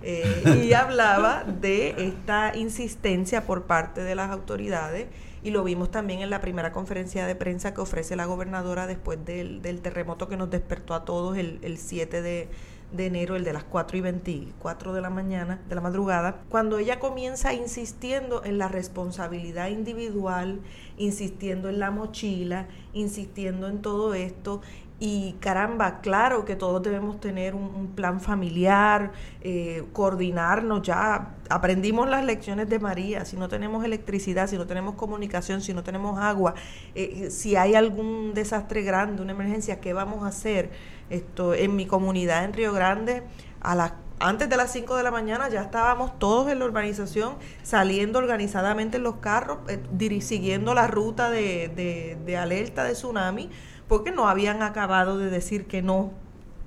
Eh, 0.00 0.62
y 0.64 0.74
hablaba 0.74 1.42
de 1.42 2.06
esta 2.06 2.56
insistencia 2.56 3.44
por 3.46 3.64
parte 3.64 4.00
de 4.00 4.14
las 4.14 4.30
autoridades 4.30 5.08
y 5.42 5.50
lo 5.50 5.64
vimos 5.64 5.90
también 5.90 6.20
en 6.20 6.30
la 6.30 6.40
primera 6.40 6.72
conferencia 6.72 7.26
de 7.26 7.34
prensa 7.34 7.74
que 7.74 7.80
ofrece 7.80 8.16
la 8.16 8.26
gobernadora 8.26 8.86
después 8.86 9.24
del, 9.24 9.60
terremoto 9.82 10.28
que 10.28 10.36
nos 10.36 10.50
despertó 10.50 10.94
a 10.94 11.04
todos 11.04 11.36
el, 11.36 11.58
el 11.62 11.78
7 11.78 12.22
de, 12.22 12.48
de 12.92 13.06
enero, 13.06 13.36
el 13.36 13.44
de 13.44 13.52
las 13.52 13.64
4 13.64 13.98
y 13.98 14.00
24 14.00 14.92
de 14.92 15.00
la 15.00 15.10
mañana, 15.10 15.60
de 15.68 15.74
la 15.74 15.80
madrugada, 15.80 16.40
cuando 16.48 16.78
ella 16.78 16.98
comienza 16.98 17.52
insistiendo 17.52 18.44
en 18.44 18.58
la 18.58 18.68
responsabilidad 18.68 19.68
individual, 19.68 20.60
insistiendo 20.96 21.68
en 21.68 21.78
la 21.80 21.90
mochila, 21.90 22.66
insistiendo 22.94 23.68
en 23.68 23.82
todo 23.82 24.14
esto. 24.14 24.62
Y 25.00 25.34
caramba, 25.34 26.00
claro 26.00 26.44
que 26.44 26.56
todos 26.56 26.82
debemos 26.82 27.20
tener 27.20 27.54
un, 27.54 27.92
plan 27.94 28.20
familiar, 28.20 29.12
eh, 29.40 29.84
coordinarnos 29.92 30.82
ya. 30.82 31.36
Aprendimos 31.48 32.08
las 32.08 32.24
lecciones 32.24 32.68
de 32.68 32.80
María, 32.80 33.24
si 33.24 33.36
no 33.36 33.48
tenemos 33.48 33.84
electricidad, 33.84 34.48
si 34.48 34.56
no 34.56 34.66
tenemos 34.66 34.96
comunicación, 34.96 35.60
si 35.60 35.72
no 35.72 35.84
tenemos 35.84 36.18
agua, 36.18 36.54
eh, 36.96 37.30
si 37.30 37.54
hay 37.54 37.76
algún 37.76 38.34
desastre 38.34 38.82
grande, 38.82 39.22
una 39.22 39.32
emergencia, 39.32 39.80
¿qué 39.80 39.92
vamos 39.92 40.24
a 40.24 40.28
hacer? 40.28 40.70
Esto, 41.10 41.54
en 41.54 41.76
mi 41.76 41.86
comunidad 41.86 42.44
en 42.44 42.52
Río 42.52 42.72
Grande, 42.72 43.22
a 43.60 43.74
las 43.74 43.92
antes 44.20 44.48
de 44.48 44.56
las 44.56 44.72
5 44.72 44.96
de 44.96 45.02
la 45.04 45.10
mañana 45.10 45.48
ya 45.48 45.62
estábamos 45.62 46.18
todos 46.18 46.50
en 46.50 46.58
la 46.58 46.64
urbanización 46.64 47.36
saliendo 47.62 48.18
organizadamente 48.18 48.96
en 48.96 49.04
los 49.04 49.16
carros, 49.16 49.58
eh, 49.68 50.20
siguiendo 50.20 50.74
la 50.74 50.88
ruta 50.88 51.30
de, 51.30 52.16
de, 52.24 52.36
alerta 52.36 52.84
de 52.84 52.94
tsunami, 52.94 53.50
porque 53.88 54.10
no 54.10 54.28
habían 54.28 54.62
acabado 54.62 55.18
de 55.18 55.30
decir 55.30 55.66
que 55.66 55.82
no 55.82 56.12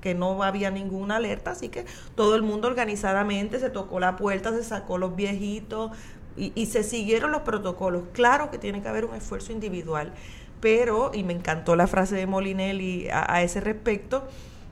que 0.01 0.15
no 0.15 0.41
había 0.41 0.71
ninguna 0.71 1.17
alerta, 1.17 1.51
así 1.51 1.69
que 1.69 1.85
todo 2.15 2.35
el 2.35 2.41
mundo 2.41 2.67
organizadamente 2.67 3.59
se 3.59 3.69
tocó 3.69 3.99
la 3.99 4.15
puerta, 4.15 4.51
se 4.51 4.63
sacó 4.63 4.97
los 4.97 5.15
viejitos 5.15 5.91
y, 6.35 6.51
y 6.55 6.65
se 6.65 6.83
siguieron 6.83 7.31
los 7.31 7.43
protocolos. 7.43 8.05
Claro 8.11 8.49
que 8.49 8.57
tiene 8.57 8.81
que 8.81 8.87
haber 8.87 9.05
un 9.05 9.15
esfuerzo 9.15 9.51
individual, 9.51 10.11
pero, 10.59 11.11
y 11.13 11.23
me 11.23 11.33
encantó 11.33 11.75
la 11.75 11.85
frase 11.85 12.15
de 12.15 12.25
Molinelli 12.25 13.09
a, 13.09 13.31
a 13.31 13.43
ese 13.43 13.61
respecto, 13.61 14.27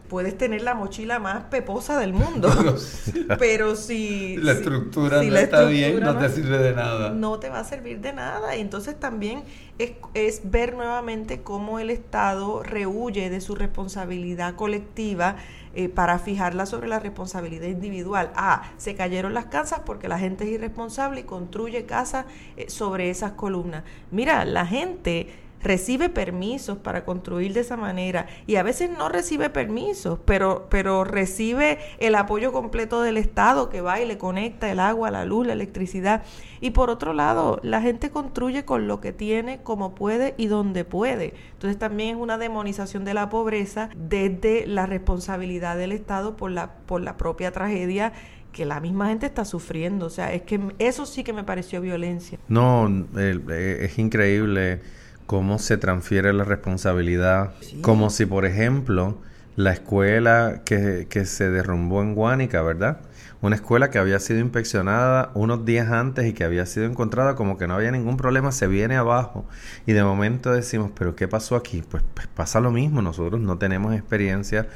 puedes 0.09 0.37
tener 0.37 0.63
la 0.63 0.73
mochila 0.73 1.19
más 1.19 1.45
peposa 1.45 1.97
del 1.99 2.13
mundo, 2.13 2.49
pero 3.39 3.75
si 3.75 4.35
la 4.41 4.53
estructura 4.53 5.23
no 5.23 5.37
está 5.37 5.65
bien, 5.65 5.99
no 6.01 6.17
te 6.17 6.29
sirve 6.29 6.57
de 6.57 6.73
nada. 6.73 7.11
No 7.11 7.39
te 7.39 7.49
va 7.49 7.59
a 7.59 7.63
servir 7.63 8.01
de 8.01 8.11
nada. 8.11 8.55
Y 8.57 8.61
entonces 8.61 8.99
también 8.99 9.43
es, 9.77 9.93
es 10.13 10.41
ver 10.43 10.75
nuevamente 10.75 11.41
cómo 11.41 11.79
el 11.79 11.89
Estado 11.89 12.63
rehuye 12.63 13.29
de 13.29 13.39
su 13.39 13.55
responsabilidad 13.55 14.55
colectiva 14.55 15.37
eh, 15.75 15.87
para 15.87 16.17
fijarla 16.17 16.65
sobre 16.65 16.87
la 16.87 16.99
responsabilidad 16.99 17.67
individual. 17.67 18.31
Ah, 18.35 18.71
se 18.77 18.95
cayeron 18.95 19.35
las 19.35 19.45
casas 19.45 19.81
porque 19.85 20.07
la 20.07 20.17
gente 20.17 20.43
es 20.45 20.49
irresponsable 20.49 21.21
y 21.21 21.23
construye 21.23 21.85
casas 21.85 22.25
eh, 22.57 22.69
sobre 22.69 23.11
esas 23.11 23.33
columnas. 23.33 23.83
Mira, 24.09 24.45
la 24.45 24.65
gente 24.65 25.27
recibe 25.61 26.09
permisos 26.09 26.77
para 26.77 27.05
construir 27.05 27.53
de 27.53 27.61
esa 27.61 27.77
manera 27.77 28.27
y 28.47 28.55
a 28.55 28.63
veces 28.63 28.89
no 28.89 29.09
recibe 29.09 29.49
permisos, 29.49 30.19
pero, 30.25 30.67
pero 30.69 31.03
recibe 31.03 31.79
el 31.99 32.15
apoyo 32.15 32.51
completo 32.51 33.01
del 33.01 33.17
Estado 33.17 33.69
que 33.69 33.81
va 33.81 33.99
y 33.99 34.05
le 34.05 34.17
conecta 34.17 34.71
el 34.71 34.79
agua, 34.79 35.11
la 35.11 35.25
luz, 35.25 35.47
la 35.47 35.53
electricidad. 35.53 36.23
Y 36.61 36.71
por 36.71 36.89
otro 36.89 37.13
lado, 37.13 37.59
la 37.63 37.81
gente 37.81 38.09
construye 38.09 38.65
con 38.65 38.87
lo 38.87 38.99
que 38.99 39.13
tiene, 39.13 39.61
como 39.61 39.95
puede 39.95 40.33
y 40.37 40.47
donde 40.47 40.85
puede. 40.85 41.33
Entonces 41.53 41.77
también 41.77 42.17
es 42.17 42.21
una 42.21 42.37
demonización 42.37 43.05
de 43.05 43.13
la 43.13 43.29
pobreza 43.29 43.89
desde 43.95 44.65
la 44.67 44.85
responsabilidad 44.85 45.77
del 45.77 45.91
Estado 45.91 46.35
por 46.35 46.51
la, 46.51 46.71
por 46.85 47.01
la 47.01 47.17
propia 47.17 47.51
tragedia 47.51 48.13
que 48.51 48.65
la 48.65 48.79
misma 48.79 49.07
gente 49.09 49.25
está 49.25 49.45
sufriendo. 49.45 50.05
O 50.05 50.09
sea, 50.09 50.33
es 50.33 50.41
que 50.41 50.59
eso 50.79 51.05
sí 51.05 51.23
que 51.23 51.33
me 51.33 51.43
pareció 51.43 51.81
violencia. 51.81 52.39
No, 52.47 52.89
es 53.15 53.99
increíble 53.99 54.81
cómo 55.29 55.59
se 55.59 55.77
transfiere 55.77 56.33
la 56.33 56.43
responsabilidad, 56.43 57.51
como 57.81 58.09
si, 58.09 58.25
por 58.25 58.45
ejemplo, 58.45 59.19
la 59.55 59.71
escuela 59.71 60.63
que, 60.65 61.05
que 61.07 61.25
se 61.25 61.51
derrumbó 61.51 62.01
en 62.01 62.15
Guánica, 62.15 62.63
¿verdad? 62.63 63.01
Una 63.39 63.55
escuela 63.55 63.91
que 63.91 63.99
había 63.99 64.19
sido 64.19 64.39
inspeccionada 64.39 65.29
unos 65.35 65.65
días 65.65 65.91
antes 65.91 66.25
y 66.25 66.33
que 66.33 66.45
había 66.45 66.65
sido 66.65 66.87
encontrada 66.87 67.35
como 67.35 67.59
que 67.59 67.67
no 67.67 67.75
había 67.75 67.91
ningún 67.91 68.17
problema, 68.17 68.51
se 68.51 68.65
viene 68.65 68.95
abajo 68.95 69.45
y 69.85 69.93
de 69.93 70.03
momento 70.03 70.51
decimos, 70.51 70.89
pero 70.97 71.15
¿qué 71.15 71.27
pasó 71.27 71.55
aquí? 71.55 71.83
Pues, 71.87 72.01
pues 72.15 72.25
pasa 72.25 72.59
lo 72.59 72.71
mismo, 72.71 73.03
nosotros 73.03 73.39
no 73.39 73.59
tenemos 73.59 73.93
experiencia 73.93 74.67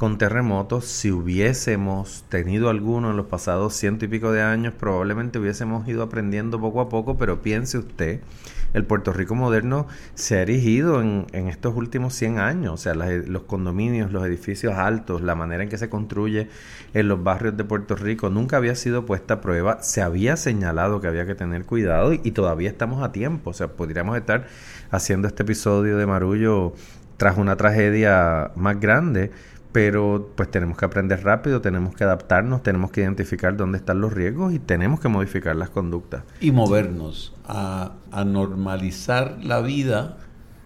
con 0.00 0.16
terremotos. 0.16 0.86
Si 0.86 1.12
hubiésemos 1.12 2.24
tenido 2.30 2.70
alguno 2.70 3.10
en 3.10 3.18
los 3.18 3.26
pasados 3.26 3.74
ciento 3.74 4.06
y 4.06 4.08
pico 4.08 4.32
de 4.32 4.40
años, 4.40 4.72
probablemente 4.72 5.38
hubiésemos 5.38 5.86
ido 5.86 6.02
aprendiendo 6.02 6.58
poco 6.58 6.80
a 6.80 6.88
poco, 6.88 7.18
pero 7.18 7.42
piense 7.42 7.76
usted, 7.76 8.22
el 8.72 8.84
Puerto 8.84 9.12
Rico 9.12 9.34
moderno 9.34 9.86
se 10.14 10.38
ha 10.38 10.42
erigido 10.42 11.00
en, 11.00 11.26
estos 11.32 11.74
últimos 11.74 12.14
100 12.14 12.38
años, 12.38 12.74
o 12.74 12.76
sea, 12.76 12.94
los 12.94 13.42
condominios, 13.42 14.12
los 14.12 14.24
edificios 14.24 14.74
altos, 14.74 15.22
la 15.22 15.34
manera 15.34 15.62
en 15.62 15.68
que 15.68 15.78
se 15.78 15.88
construye 15.88 16.48
en 16.94 17.08
los 17.08 17.22
barrios 17.22 17.56
de 17.56 17.64
Puerto 17.64 17.96
Rico, 17.96 18.30
nunca 18.30 18.56
había 18.56 18.74
sido 18.74 19.06
puesta 19.06 19.34
a 19.34 19.40
prueba, 19.40 19.82
se 19.82 20.02
había 20.02 20.36
señalado 20.36 21.00
que 21.00 21.08
había 21.08 21.26
que 21.26 21.34
tener 21.34 21.64
cuidado 21.64 22.12
y, 22.12 22.20
y 22.22 22.30
todavía 22.32 22.70
estamos 22.70 23.02
a 23.02 23.12
tiempo, 23.12 23.50
o 23.50 23.54
sea, 23.54 23.68
podríamos 23.68 24.16
estar 24.16 24.46
haciendo 24.90 25.28
este 25.28 25.42
episodio 25.42 25.96
de 25.96 26.06
Marullo 26.06 26.74
tras 27.16 27.36
una 27.36 27.56
tragedia 27.56 28.50
más 28.56 28.80
grande, 28.80 29.30
pero 29.72 30.32
pues 30.34 30.50
tenemos 30.50 30.76
que 30.76 30.84
aprender 30.84 31.22
rápido, 31.22 31.60
tenemos 31.60 31.94
que 31.94 32.02
adaptarnos, 32.02 32.62
tenemos 32.62 32.90
que 32.90 33.02
identificar 33.02 33.56
dónde 33.56 33.78
están 33.78 34.00
los 34.00 34.12
riesgos 34.12 34.52
y 34.52 34.58
tenemos 34.58 34.98
que 34.98 35.08
modificar 35.08 35.54
las 35.54 35.70
conductas. 35.70 36.24
Y 36.40 36.50
movernos 36.50 37.34
a, 37.46 37.94
normalizar 38.26 39.38
la 39.42 39.60
vida 39.60 40.18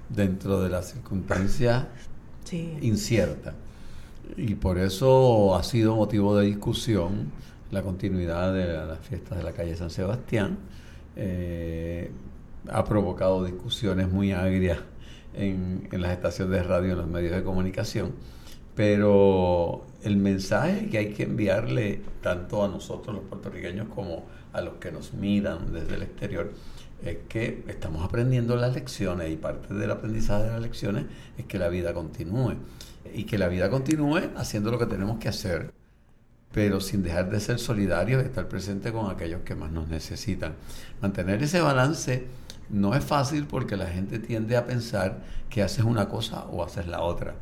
dentro 0.08 0.62
de 0.62 0.70
las 0.70 0.90
circunstancias 0.92 1.86
inciertas. 2.80 3.54
Y 4.36 4.54
por 4.54 4.78
eso 4.78 5.54
ha 5.54 5.62
sido 5.62 5.96
motivo 5.96 6.36
de 6.38 6.46
discusión 6.46 7.30
la 7.70 7.82
continuidad 7.82 8.54
de 8.54 8.72
las 8.72 9.00
fiestas 9.00 9.36
de 9.36 9.44
la 9.44 9.52
calle 9.52 9.76
San 9.76 9.90
Sebastián. 9.90 10.58
Eh, 11.16 12.10
ha 12.70 12.84
provocado 12.84 13.44
discusiones 13.44 14.10
muy 14.10 14.32
agrias 14.32 14.78
en, 15.34 15.88
en 15.92 16.00
las 16.00 16.12
estaciones 16.12 16.52
de 16.52 16.62
radio, 16.62 16.92
en 16.92 16.98
los 16.98 17.08
medios 17.08 17.34
de 17.34 17.42
comunicación 17.42 18.12
pero 18.74 19.86
el 20.02 20.16
mensaje 20.16 20.88
que 20.88 20.98
hay 20.98 21.12
que 21.12 21.24
enviarle 21.24 22.00
tanto 22.22 22.64
a 22.64 22.68
nosotros 22.68 23.14
los 23.14 23.24
puertorriqueños 23.24 23.88
como 23.94 24.24
a 24.52 24.60
los 24.60 24.74
que 24.74 24.92
nos 24.92 25.12
miran 25.14 25.72
desde 25.72 25.94
el 25.94 26.02
exterior 26.02 26.52
es 27.02 27.18
que 27.28 27.64
estamos 27.68 28.04
aprendiendo 28.04 28.56
las 28.56 28.74
lecciones 28.74 29.30
y 29.30 29.36
parte 29.36 29.74
del 29.74 29.90
aprendizaje 29.90 30.44
de 30.44 30.50
las 30.50 30.60
lecciones 30.60 31.04
es 31.36 31.44
que 31.46 31.58
la 31.58 31.68
vida 31.68 31.92
continúe 31.92 32.54
y 33.12 33.24
que 33.24 33.38
la 33.38 33.48
vida 33.48 33.70
continúe 33.70 34.30
haciendo 34.36 34.70
lo 34.70 34.78
que 34.78 34.86
tenemos 34.86 35.18
que 35.18 35.28
hacer 35.28 35.72
pero 36.54 36.80
sin 36.80 37.02
dejar 37.02 37.30
de 37.30 37.40
ser 37.40 37.58
solidarios 37.58 38.22
y 38.22 38.26
estar 38.26 38.48
presente 38.48 38.92
con 38.92 39.10
aquellos 39.10 39.40
que 39.40 39.56
más 39.56 39.72
nos 39.72 39.88
necesitan. 39.88 40.54
Mantener 41.02 41.42
ese 41.42 41.60
balance 41.60 42.28
no 42.70 42.94
es 42.94 43.04
fácil 43.04 43.46
porque 43.48 43.76
la 43.76 43.86
gente 43.86 44.20
tiende 44.20 44.56
a 44.56 44.64
pensar 44.64 45.18
que 45.50 45.64
haces 45.64 45.84
una 45.84 46.08
cosa 46.08 46.44
o 46.44 46.62
haces 46.62 46.86
la 46.86 47.02
otra. 47.02 47.34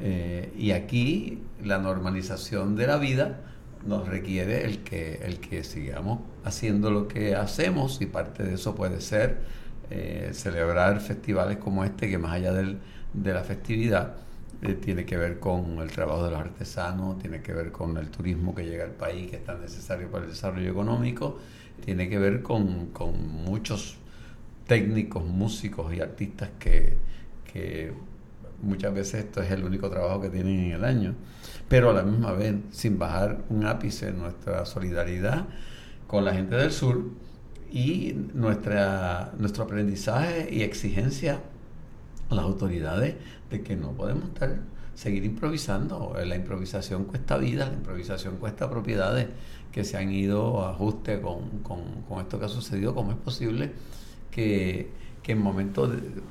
Eh, 0.00 0.52
y 0.56 0.70
aquí 0.70 1.42
la 1.62 1.78
normalización 1.78 2.76
de 2.76 2.86
la 2.86 2.98
vida 2.98 3.40
nos 3.86 4.08
requiere 4.08 4.64
el 4.64 4.78
que, 4.82 5.20
el 5.24 5.38
que 5.38 5.64
sigamos 5.64 6.20
haciendo 6.44 6.90
lo 6.90 7.08
que 7.08 7.34
hacemos 7.34 8.00
y 8.00 8.06
parte 8.06 8.42
de 8.42 8.54
eso 8.54 8.74
puede 8.74 9.00
ser 9.00 9.38
eh, 9.90 10.30
celebrar 10.32 11.00
festivales 11.00 11.58
como 11.58 11.84
este 11.84 12.08
que 12.08 12.18
más 12.18 12.32
allá 12.32 12.52
del, 12.52 12.78
de 13.12 13.32
la 13.32 13.42
festividad 13.42 14.16
eh, 14.62 14.74
tiene 14.74 15.04
que 15.04 15.16
ver 15.16 15.38
con 15.38 15.78
el 15.78 15.90
trabajo 15.90 16.24
de 16.24 16.32
los 16.32 16.40
artesanos, 16.40 17.18
tiene 17.18 17.40
que 17.40 17.52
ver 17.52 17.72
con 17.72 17.96
el 17.96 18.10
turismo 18.10 18.54
que 18.54 18.64
llega 18.64 18.84
al 18.84 18.92
país 18.92 19.30
que 19.30 19.36
es 19.36 19.44
tan 19.44 19.60
necesario 19.60 20.10
para 20.10 20.24
el 20.24 20.30
desarrollo 20.30 20.70
económico, 20.70 21.38
tiene 21.84 22.08
que 22.08 22.18
ver 22.18 22.42
con, 22.42 22.86
con 22.86 23.26
muchos 23.44 23.96
técnicos, 24.66 25.24
músicos 25.24 25.94
y 25.94 26.00
artistas 26.00 26.50
que, 26.58 26.96
que 27.52 27.92
muchas 28.62 28.92
veces 28.94 29.24
esto 29.24 29.42
es 29.42 29.50
el 29.50 29.64
único 29.64 29.88
trabajo 29.90 30.20
que 30.20 30.30
tienen 30.30 30.58
en 30.60 30.72
el 30.72 30.84
año, 30.84 31.14
pero 31.68 31.90
a 31.90 31.92
la 31.92 32.02
misma 32.02 32.32
vez 32.32 32.56
sin 32.70 32.98
bajar 32.98 33.44
un 33.50 33.64
ápice 33.66 34.12
nuestra 34.12 34.64
solidaridad 34.64 35.46
con 36.06 36.24
la 36.24 36.32
gente 36.32 36.56
del 36.56 36.72
sur 36.72 37.04
y 37.70 38.14
nuestra, 38.34 39.32
nuestro 39.38 39.64
aprendizaje 39.64 40.48
y 40.50 40.62
exigencia 40.62 41.40
a 42.30 42.34
las 42.34 42.44
autoridades 42.44 43.16
de 43.50 43.62
que 43.62 43.76
no 43.76 43.92
podemos 43.92 44.24
estar, 44.24 44.60
seguir 44.94 45.24
improvisando. 45.24 46.16
La 46.24 46.34
improvisación 46.34 47.04
cuesta 47.04 47.36
vida, 47.36 47.66
la 47.66 47.74
improvisación 47.74 48.36
cuesta 48.36 48.70
propiedades 48.70 49.28
que 49.70 49.84
se 49.84 49.98
han 49.98 50.10
ido 50.10 50.64
a 50.64 50.70
ajuste 50.70 51.20
con, 51.20 51.60
con, 51.60 52.20
esto 52.20 52.38
que 52.38 52.46
ha 52.46 52.48
sucedido. 52.48 52.94
¿Cómo 52.94 53.12
es 53.12 53.18
posible 53.18 53.72
que, 54.30 54.90
que 55.22 55.32
en 55.32 55.42
momentos 55.42 55.90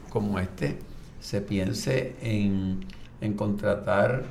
como 0.10 0.40
este 0.40 0.80
se 1.20 1.42
piense 1.42 2.16
en, 2.22 2.86
contratar 3.36 4.24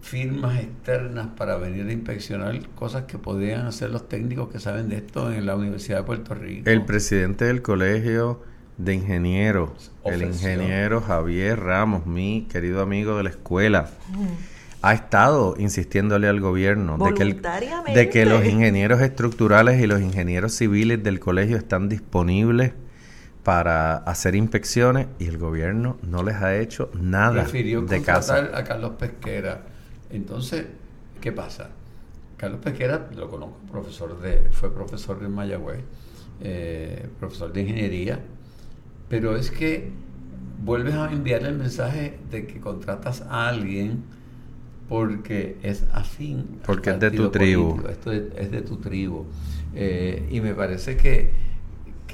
firmas 0.00 0.58
externas 0.58 1.28
para 1.36 1.56
venir 1.56 1.86
a 1.86 1.92
inspeccionar 1.92 2.58
cosas 2.74 3.04
que 3.04 3.16
podrían 3.16 3.66
hacer 3.66 3.90
los 3.90 4.08
técnicos 4.08 4.50
que 4.50 4.60
saben 4.60 4.90
de 4.90 4.96
esto 4.96 5.32
en 5.32 5.46
la 5.46 5.56
Universidad 5.56 5.98
de 5.98 6.04
Puerto 6.04 6.34
Rico. 6.34 6.68
El 6.68 6.84
presidente 6.84 7.46
del 7.46 7.62
colegio 7.62 8.42
de 8.76 8.94
ingenieros, 8.94 9.92
el 10.04 10.22
ingeniero 10.22 11.00
Javier 11.00 11.60
Ramos, 11.60 12.06
mi 12.06 12.46
querido 12.50 12.82
amigo 12.82 13.16
de 13.16 13.22
la 13.22 13.30
escuela, 13.30 13.88
ha 14.82 14.92
estado 14.92 15.54
insistiéndole 15.56 16.28
al 16.28 16.40
gobierno 16.40 16.98
de 16.98 17.14
que, 17.14 17.92
de 17.94 18.08
que 18.10 18.26
los 18.26 18.44
ingenieros 18.44 19.00
estructurales 19.00 19.80
y 19.80 19.86
los 19.86 20.02
ingenieros 20.02 20.52
civiles 20.54 21.02
del 21.02 21.20
colegio 21.20 21.56
están 21.56 21.88
disponibles 21.88 22.72
para 23.44 23.98
hacer 23.98 24.34
inspecciones 24.34 25.06
y 25.18 25.26
el 25.26 25.38
gobierno 25.38 25.98
no 26.02 26.22
les 26.22 26.36
ha 26.36 26.56
hecho 26.56 26.90
nada 26.98 27.42
Prefirió 27.42 27.82
de 27.82 28.02
casa. 28.02 28.50
a 28.54 28.64
Carlos 28.64 28.92
Pesquera. 28.98 29.62
Entonces, 30.10 30.66
¿qué 31.20 31.30
pasa? 31.30 31.68
Carlos 32.38 32.60
Pesquera, 32.62 33.10
lo 33.14 33.28
conozco, 33.28 33.58
profesor 33.70 34.18
de, 34.20 34.48
fue 34.50 34.74
profesor 34.74 35.20
de 35.20 35.28
Mayagüez, 35.28 35.80
eh, 36.40 37.08
profesor 37.20 37.52
de 37.52 37.60
ingeniería, 37.60 38.18
pero 39.08 39.36
es 39.36 39.50
que 39.50 39.92
vuelves 40.64 40.94
a 40.94 41.12
enviarle 41.12 41.50
el 41.50 41.58
mensaje 41.58 42.18
de 42.30 42.46
que 42.46 42.60
contratas 42.60 43.22
a 43.28 43.48
alguien 43.48 44.04
porque 44.88 45.58
es 45.62 45.84
afín. 45.92 46.60
Porque 46.64 46.90
es 46.90 47.00
de 47.00 47.10
tu 47.10 47.30
tribu. 47.30 47.80
Esto 47.88 48.10
es, 48.10 48.50
de 48.50 48.62
tu 48.62 48.78
tribu. 48.78 49.26
Eh, 49.74 50.28
y 50.30 50.40
me 50.40 50.54
parece 50.54 50.96
que 50.96 51.53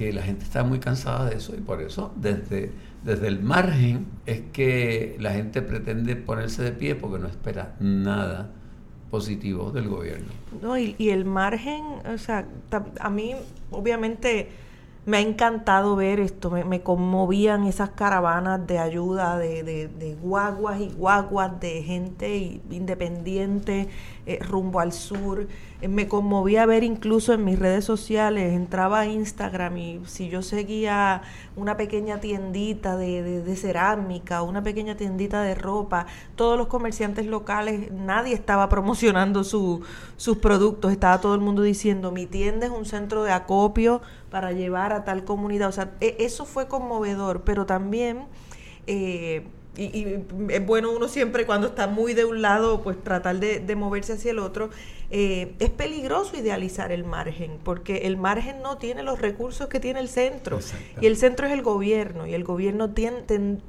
que 0.01 0.15
la 0.15 0.23
gente 0.23 0.45
está 0.45 0.65
muy 0.65 0.79
cansada 0.79 1.29
de 1.29 1.37
eso 1.37 1.55
y 1.55 1.61
por 1.61 1.83
eso 1.83 2.11
desde, 2.17 2.73
desde 3.05 3.29
el 3.29 3.43
margen 3.43 4.07
es 4.25 4.41
que 4.51 5.15
la 5.21 5.35
gente 5.35 5.61
pretende 5.61 6.17
ponerse 6.17 6.63
de 6.63 6.73
pie 6.73 6.95
porque 6.95 7.19
no 7.19 7.29
espera 7.29 7.77
nada 7.81 8.51
positivo 9.11 9.73
del 9.73 9.89
gobierno. 9.89 10.29
No, 10.63 10.79
y, 10.79 10.95
y 10.97 11.11
el 11.11 11.27
margen, 11.27 11.83
o 12.11 12.17
sea, 12.17 12.47
a 12.99 13.11
mí 13.11 13.35
obviamente 13.71 14.49
me 15.11 15.17
ha 15.17 15.21
encantado 15.21 15.97
ver 15.97 16.21
esto, 16.21 16.51
me, 16.51 16.83
conmovían 16.83 17.65
esas 17.65 17.91
caravanas 17.91 18.65
de 18.65 18.79
ayuda 18.79 19.39
de, 19.39 19.65
de, 19.65 20.15
guaguas 20.23 20.81
y 20.81 20.89
guaguas 20.89 21.59
de 21.59 21.83
gente 21.83 22.61
independiente 22.71 23.89
eh, 24.25 24.39
rumbo 24.41 24.79
al 24.79 24.93
sur. 24.93 25.49
Eh, 25.83 25.89
me 25.89 26.07
conmovía 26.07 26.65
ver 26.65 26.85
incluso 26.85 27.33
en 27.33 27.45
mis 27.45 27.59
redes 27.59 27.85
sociales, 27.85 28.53
entraba 28.53 29.01
a 29.01 29.07
Instagram 29.07 29.77
y 29.79 30.01
si 30.07 30.29
yo 30.29 30.43
seguía 30.43 31.23
una 31.57 31.77
pequeña 31.77 32.21
tiendita 32.21 32.97
de, 32.97 33.43
de 33.43 33.57
cerámica, 33.57 34.43
una 34.43 34.63
pequeña 34.63 34.97
tiendita 34.97 35.43
de 35.43 35.57
ropa, 35.57 36.07
todos 36.37 36.57
los 36.57 36.69
comerciantes 36.69 37.27
locales, 37.27 37.91
nadie 37.91 38.35
estaba 38.35 38.69
promocionando 38.69 39.43
su, 39.43 39.83
sus 40.17 40.37
productos, 40.37 40.93
estaba 40.93 41.21
todo 41.21 41.35
el 41.35 41.41
mundo 41.41 41.63
diciendo, 41.63 42.13
mi 42.13 42.27
tienda 42.27 42.67
es 42.67 42.73
un 42.73 42.85
centro 42.85 43.25
de 43.25 43.33
acopio 43.33 44.03
para 44.31 44.53
llevar 44.53 44.93
a 44.93 45.05
tal 45.05 45.25
comunidad. 45.25 45.69
O 45.69 45.73
sea, 45.73 45.93
e, 46.01 46.17
eso 46.21 46.45
fue 46.45 46.69
conmovedor, 46.69 47.43
pero 47.43 47.67
también... 47.67 48.27
Eh, 48.87 49.47
y, 49.77 50.25
es 50.51 50.67
bueno 50.67 50.91
uno 50.91 51.09
siempre 51.09 51.47
cuando 51.47 51.69
está 51.69 51.87
muy 51.87 52.15
de 52.15 52.25
un 52.25 52.43
lado, 52.43 52.83
pues 52.83 53.03
tratar 53.03 53.39
de, 53.39 53.77
moverse 53.77 54.15
hacia 54.15 54.33
el 54.33 54.39
otro. 54.39 54.71
Eh, 55.13 55.55
es 55.59 55.71
peligroso 55.71 56.37
idealizar 56.37 56.93
el 56.93 57.05
margen, 57.05 57.59
porque 57.65 57.99
el 58.07 58.17
margen 58.17 58.63
no 58.63 58.79
tiene 58.79 59.03
los 59.03 59.21
recursos 59.21 59.69
que 59.69 59.81
tiene 59.81 60.01
el 60.01 60.09
centro. 60.09 60.61
Y 61.01 61.07
el 61.07 61.17
centro 61.17 61.47
es 61.47 61.53
el 61.53 61.63
gobierno, 61.63 62.27
y 62.27 62.35
el 62.35 62.45
gobierno 62.45 62.91
tiene, 62.91 63.23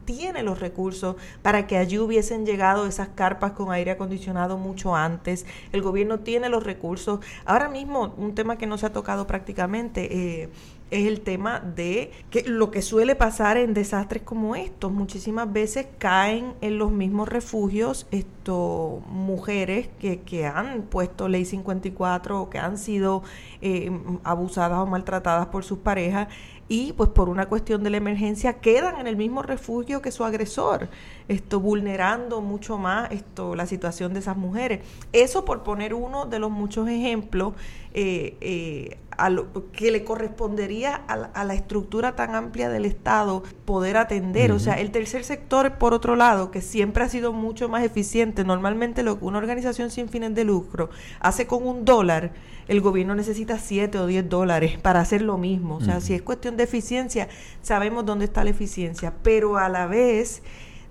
tiene 0.06 0.44
los 0.44 0.60
recursos 0.60 1.16
para 1.42 1.66
que 1.66 1.78
allí 1.78 1.98
hubiesen 1.98 2.46
llegado 2.46 2.86
esas 2.86 3.10
carpas 3.10 3.54
con 3.54 3.72
aire 3.72 3.92
acondicionado 3.92 4.58
mucho 4.58 4.96
antes. 4.96 5.46
El 5.72 5.82
gobierno 5.82 6.20
tiene 6.20 6.50
los 6.50 6.64
recursos. 6.64 7.20
Ahora 7.46 7.70
mismo, 7.70 8.14
un 8.18 8.36
tema 8.36 8.58
que 8.58 8.68
no 8.68 8.78
se 8.78 8.86
ha 8.88 8.94
tocado 8.94 9.26
prácticamente, 9.28 10.42
eh, 10.44 10.50
es 10.92 11.08
el 11.08 11.22
tema 11.22 11.62
de 11.62 12.12
que 12.30 12.44
lo 12.44 12.70
que 12.70 12.82
suele 12.82 13.16
pasar 13.16 13.58
en 13.58 13.74
desastres 13.74 14.24
como 14.24 14.56
estos. 14.56 14.92
Muchísimas 14.92 15.52
veces 15.52 15.88
caen 15.98 16.54
en 16.60 16.78
los 16.78 16.92
mismos 16.92 17.30
refugios 17.30 18.08
esto, 18.12 19.02
mujeres 19.08 19.90
que, 20.00 20.20
que 20.20 20.46
han 20.46 20.84
puesto 20.84 21.30
ley 21.30 21.46
54 21.46 22.42
o 22.42 22.50
que 22.50 22.60
han 22.60 22.78
sido 22.78 23.24
eh, 23.62 23.90
abusadas 24.24 24.80
o 24.80 24.86
maltratadas 24.86 25.48
por 25.48 25.64
sus 25.64 25.80
parejas 25.80 26.28
y 26.72 26.94
pues 26.94 27.10
por 27.10 27.28
una 27.28 27.48
cuestión 27.48 27.84
de 27.84 27.90
la 27.90 27.98
emergencia 27.98 28.62
quedan 28.62 28.98
en 28.98 29.06
el 29.06 29.18
mismo 29.18 29.42
refugio 29.42 30.02
que 30.02 30.10
su 30.10 30.24
agresor, 30.24 30.88
esto 31.28 31.60
vulnerando 31.60 32.40
mucho 32.40 32.78
más 32.78 33.12
esto 33.12 33.56
la 33.56 33.66
situación 33.66 34.14
de 34.14 34.20
esas 34.20 34.38
mujeres. 34.38 34.80
Eso 35.12 35.44
por 35.44 35.64
poner 35.64 35.94
uno 35.94 36.28
de 36.28 36.40
los 36.40 36.50
muchos 36.50 36.88
ejemplos 36.88 37.56
eh, 37.94 38.38
eh, 38.40 38.98
a 39.22 39.30
lo, 39.30 39.72
que 39.72 39.92
le 39.92 40.04
correspondería 40.04 40.96
a 40.96 41.44
la, 41.44 41.54
estructura 41.54 42.16
tan 42.16 42.34
amplia 42.34 42.70
del 42.70 42.86
Estado 42.86 43.44
poder 43.66 43.98
atender. 43.98 44.52
O 44.52 44.58
sea, 44.58 44.74
el 44.80 44.90
tercer 44.90 45.24
sector, 45.24 45.78
por 45.78 45.94
otro 45.94 46.16
lado, 46.16 46.50
que 46.50 46.62
siempre 46.62 47.04
ha 47.04 47.10
sido 47.10 47.32
mucho 47.32 47.70
más 47.70 47.84
eficiente, 47.84 48.44
normalmente 48.44 49.04
lo 49.04 49.20
que 49.20 49.26
una 49.26 49.38
organización 49.38 49.92
sin 49.92 50.10
fines 50.10 50.34
de 50.34 50.44
lucro 50.44 50.90
hace 51.20 51.46
con 51.46 51.68
un 51.68 51.86
dólar, 51.86 52.32
el 52.68 52.82
gobierno 52.82 53.14
necesita 53.14 53.60
7 53.60 54.00
o 54.00 54.08
10 54.08 54.28
dólares 54.28 54.80
para 54.80 55.02
hacer 55.02 55.22
lo 55.22 55.38
mismo. 55.38 55.76
O 55.76 55.82
sea, 55.82 56.02
si 56.02 56.16
es 56.16 56.24
cuestión 56.24 56.58
de 56.58 56.64
eficiencia, 56.64 57.28
sabemos 57.62 58.06
dónde 58.06 58.26
está 58.26 58.44
la 58.44 58.50
eficiencia, 58.50 59.14
pero 59.22 59.58
a 59.58 59.70
la 59.70 59.86
vez 59.86 60.42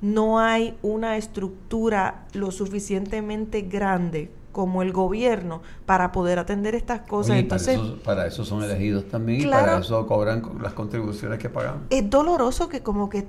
no 0.01 0.39
hay 0.39 0.77
una 0.83 1.17
estructura 1.17 2.27
lo 2.33 2.53
suficientemente 2.53 3.63
grande 3.63 4.31
como 4.53 4.83
el 4.83 4.93
gobierno 4.93 5.63
para 5.87 6.13
poder 6.13 6.39
atender 6.39 6.75
estas 6.75 7.01
cosas. 7.03 7.37
Entonces, 7.37 7.79
para 8.05 8.27
eso, 8.27 8.45
son 8.45 8.63
elegidos 8.63 9.09
también 9.09 9.43
y 9.43 9.47
para 9.47 9.79
eso 9.79 10.07
cobran 10.07 10.43
las 10.61 10.73
contribuciones 10.73 11.39
que 11.39 11.49
pagan. 11.49 11.87
Es 11.91 12.09
doloroso 12.09 12.69
que 12.69 12.83
como 12.83 13.09
que 13.09 13.27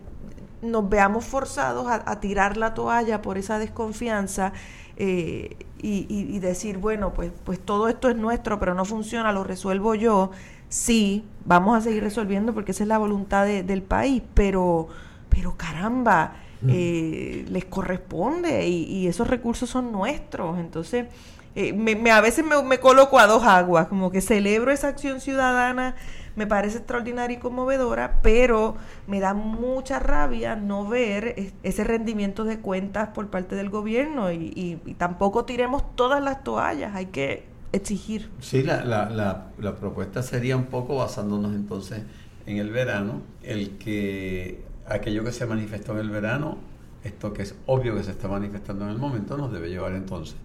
nos 0.61 0.87
veamos 0.89 1.25
forzados 1.25 1.87
a, 1.89 2.19
tirar 2.19 2.57
la 2.57 2.73
toalla 2.73 3.21
por 3.21 3.37
esa 3.37 3.57
desconfianza 3.59 4.53
eh, 4.95 5.57
y, 5.81 6.37
decir, 6.39 6.77
bueno, 6.77 7.13
pues, 7.13 7.31
pues 7.43 7.59
todo 7.59 7.87
esto 7.87 8.09
es 8.09 8.15
nuestro, 8.15 8.59
pero 8.59 8.75
no 8.75 8.85
funciona, 8.85 9.31
lo 9.31 9.43
resuelvo 9.43 9.95
yo. 9.95 10.29
Sí, 10.69 11.25
vamos 11.43 11.77
a 11.77 11.81
seguir 11.81 12.03
resolviendo 12.03 12.53
porque 12.53 12.71
esa 12.71 12.83
es 12.83 12.87
la 12.87 12.99
voluntad 12.99 13.45
del 13.45 13.81
país, 13.81 14.21
pero, 14.35 14.87
pero 15.29 15.57
caramba, 15.57 16.35
eh, 16.67 17.45
les 17.49 17.65
corresponde 17.65 18.67
y, 18.67 19.07
esos 19.07 19.27
recursos 19.27 19.69
son 19.69 19.91
nuestros. 19.91 20.59
Entonces, 20.59 21.07
eh, 21.55 21.73
me, 21.73 22.11
a 22.11 22.21
veces 22.21 22.45
me, 22.45 22.79
coloco 22.79 23.19
a 23.19 23.27
dos 23.27 23.43
aguas, 23.43 23.87
como 23.87 24.11
que 24.11 24.21
celebro 24.21 24.71
esa 24.71 24.89
acción 24.89 25.19
ciudadana, 25.19 25.95
me 26.35 26.47
parece 26.47 26.77
extraordinaria 26.77 27.37
y 27.37 27.39
conmovedora, 27.39 28.19
pero 28.21 28.75
me 29.07 29.19
da 29.19 29.33
mucha 29.33 29.99
rabia 29.99 30.55
no 30.55 30.87
ver 30.87 31.53
ese 31.63 31.83
rendimiento 31.83 32.45
de 32.45 32.59
cuentas 32.59 33.09
por 33.09 33.29
parte 33.29 33.55
del 33.55 33.69
gobierno 33.69 34.31
y, 34.31 34.79
tampoco 34.97 35.45
tiremos 35.45 35.95
todas 35.95 36.23
las 36.23 36.43
toallas, 36.43 36.95
hay 36.95 37.07
que 37.07 37.43
exigir. 37.73 38.29
Sí, 38.39 38.63
la, 38.63 38.83
la, 38.85 39.47
la 39.57 39.75
propuesta 39.75 40.23
sería 40.23 40.55
un 40.55 40.65
poco 40.65 40.97
basándonos 40.97 41.53
entonces 41.53 42.03
en 42.45 42.57
el 42.57 42.69
verano, 42.69 43.21
el 43.43 43.77
que 43.77 44.63
aquello 44.93 45.23
que 45.23 45.31
se 45.31 45.45
manifestó 45.45 45.93
en 45.93 45.99
el 45.99 46.09
verano, 46.09 46.57
esto 47.03 47.33
que 47.33 47.43
es 47.43 47.55
obvio 47.65 47.95
que 47.95 48.03
se 48.03 48.11
está 48.11 48.27
manifestando 48.27 48.85
en 48.85 48.91
el 48.91 48.97
momento, 48.97 49.37
nos 49.37 49.51
debe 49.51 49.69
llevar 49.69 49.93
entonces 49.93 50.35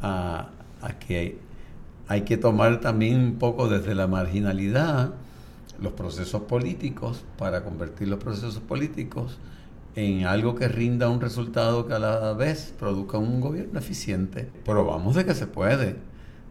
a, 0.00 0.50
que 1.06 1.38
hay, 2.06 2.22
que 2.22 2.36
tomar 2.36 2.80
también 2.80 3.20
un 3.20 3.38
poco 3.38 3.68
desde 3.68 3.94
la 3.94 4.06
marginalidad 4.06 5.14
los 5.80 5.92
procesos 5.92 6.42
políticos 6.42 7.24
para 7.36 7.62
convertir 7.62 8.08
los 8.08 8.18
procesos 8.18 8.58
políticos 8.58 9.38
en 9.94 10.26
algo 10.26 10.54
que 10.54 10.68
rinda 10.68 11.08
un 11.08 11.20
resultado 11.20 11.86
que 11.86 11.94
a 11.94 11.98
la 11.98 12.32
vez 12.32 12.74
produzca 12.78 13.18
un 13.18 13.40
gobierno 13.40 13.78
eficiente. 13.78 14.48
Probamos 14.64 15.16
de 15.16 15.24
que 15.24 15.34
se 15.34 15.46
puede. 15.46 15.96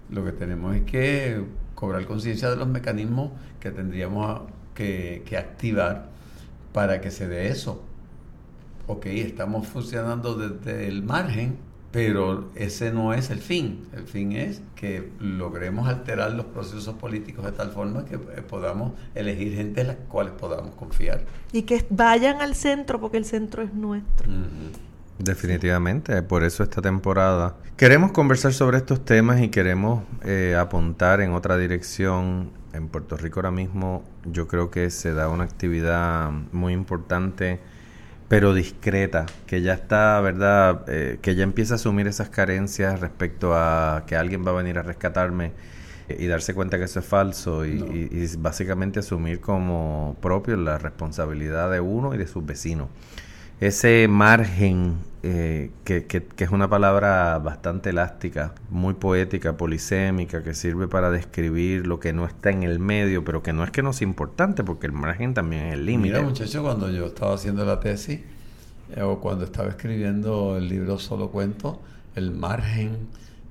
Lo 0.09 0.23
que 0.25 0.31
tenemos 0.31 0.75
es 0.75 0.83
que 0.83 1.43
cobrar 1.75 2.05
conciencia 2.05 2.49
de 2.49 2.57
los 2.57 2.67
mecanismos 2.67 3.31
que 3.59 3.71
tendríamos 3.71 4.41
que, 4.73 5.23
que 5.25 5.37
activar 5.37 6.16
para 6.73 7.01
que 7.01 7.11
se 7.11 7.27
dé 7.27 7.49
eso. 7.49 7.83
Ok, 8.87 9.07
estamos 9.07 9.67
funcionando 9.67 10.35
desde 10.35 10.87
el 10.87 11.03
margen, 11.03 11.57
pero 11.91 12.49
ese 12.55 12.91
no 12.91 13.13
es 13.13 13.29
el 13.29 13.39
fin. 13.39 13.87
El 13.93 14.03
fin 14.03 14.31
es 14.31 14.61
que 14.75 15.11
logremos 15.19 15.87
alterar 15.87 16.31
los 16.31 16.45
procesos 16.45 16.95
políticos 16.95 17.45
de 17.45 17.51
tal 17.51 17.71
forma 17.71 18.05
que 18.05 18.15
eh, 18.15 18.41
podamos 18.47 18.93
elegir 19.15 19.53
gente 19.55 19.81
en 19.81 19.87
las 19.87 19.97
cuales 20.07 20.33
podamos 20.33 20.75
confiar. 20.75 21.25
Y 21.51 21.63
que 21.63 21.85
vayan 21.89 22.41
al 22.41 22.55
centro, 22.55 22.99
porque 22.99 23.17
el 23.17 23.25
centro 23.25 23.63
es 23.63 23.73
nuestro. 23.73 24.29
Definitivamente, 25.19 26.21
por 26.21 26.43
eso 26.43 26.63
esta 26.63 26.81
temporada 26.81 27.55
queremos 27.75 28.11
conversar 28.11 28.53
sobre 28.53 28.77
estos 28.77 29.03
temas 29.03 29.41
y 29.41 29.49
queremos 29.49 30.03
eh, 30.23 30.55
apuntar 30.59 31.21
en 31.21 31.31
otra 31.31 31.57
dirección 31.57 32.51
en 32.77 32.87
Puerto 32.87 33.17
Rico 33.17 33.39
ahora 33.39 33.51
mismo 33.51 34.03
yo 34.25 34.47
creo 34.47 34.71
que 34.71 34.89
se 34.89 35.13
da 35.13 35.29
una 35.29 35.43
actividad 35.43 36.31
muy 36.51 36.73
importante, 36.73 37.59
pero 38.29 38.53
discreta, 38.53 39.25
que 39.45 39.61
ya 39.61 39.73
está, 39.73 40.19
¿verdad? 40.21 40.85
Eh, 40.87 41.19
que 41.21 41.35
ya 41.35 41.43
empieza 41.43 41.73
a 41.73 41.75
asumir 41.75 42.07
esas 42.07 42.29
carencias 42.29 42.99
respecto 42.99 43.55
a 43.55 44.03
que 44.07 44.15
alguien 44.15 44.45
va 44.45 44.51
a 44.51 44.55
venir 44.55 44.77
a 44.77 44.83
rescatarme 44.83 45.51
y 46.09 46.27
darse 46.27 46.53
cuenta 46.53 46.77
que 46.77 46.85
eso 46.85 46.99
es 46.99 47.05
falso 47.05 47.65
y, 47.65 48.09
y 48.11 48.37
básicamente 48.37 48.99
asumir 48.99 49.41
como 49.41 50.15
propio 50.21 50.55
la 50.55 50.77
responsabilidad 50.77 51.69
de 51.69 51.81
uno 51.81 52.15
y 52.15 52.17
de 52.17 52.27
sus 52.27 52.45
vecinos 52.45 52.87
ese 53.59 54.07
margen, 54.07 54.97
eh, 55.23 55.71
que, 55.83 56.05
que, 56.05 56.25
es 56.37 56.49
una 56.51 56.69
palabra 56.69 57.37
bastante 57.39 57.89
elástica, 57.89 58.53
muy 58.69 58.93
poética, 58.93 59.57
polisémica, 59.57 60.43
que 60.43 60.53
sirve 60.53 60.87
para 60.87 61.09
describir 61.09 61.87
lo 61.87 61.99
que 61.99 62.13
no 62.13 62.25
está 62.25 62.51
en 62.51 62.63
el 62.63 62.79
medio, 62.79 63.23
pero 63.23 63.41
que 63.41 63.53
no 63.53 63.63
es 63.63 63.71
que 63.71 63.81
no 63.81 63.93
sea 63.93 64.07
importante, 64.07 64.63
porque 64.63 64.87
el 64.87 64.93
margen 64.93 65.33
también 65.33 65.67
es 65.67 65.73
el 65.73 65.85
límite. 65.85 66.15
Mira, 66.15 66.21
muchacho, 66.21 66.61
cuando 66.61 66.91
yo 66.91 67.07
estaba 67.07 67.33
haciendo 67.33 67.65
la 67.65 67.79
tesis, 67.79 68.21
eh, 68.95 69.01
o 69.01 69.19
cuando 69.19 69.45
estaba 69.45 69.69
escribiendo 69.69 70.57
el 70.57 70.69
libro 70.69 70.99
Solo 70.99 71.29
Cuento, 71.29 71.81
el 72.15 72.31
margen 72.31 73.07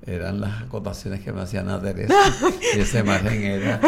eran 0.07 0.41
las 0.41 0.63
acotaciones 0.63 1.21
que 1.21 1.33
me 1.33 1.41
hacían 1.43 1.69
a 1.69 1.81
Teresa. 1.81 2.15
y 2.77 2.81
ese 2.81 3.03
margen 3.03 3.43
era 3.43 3.81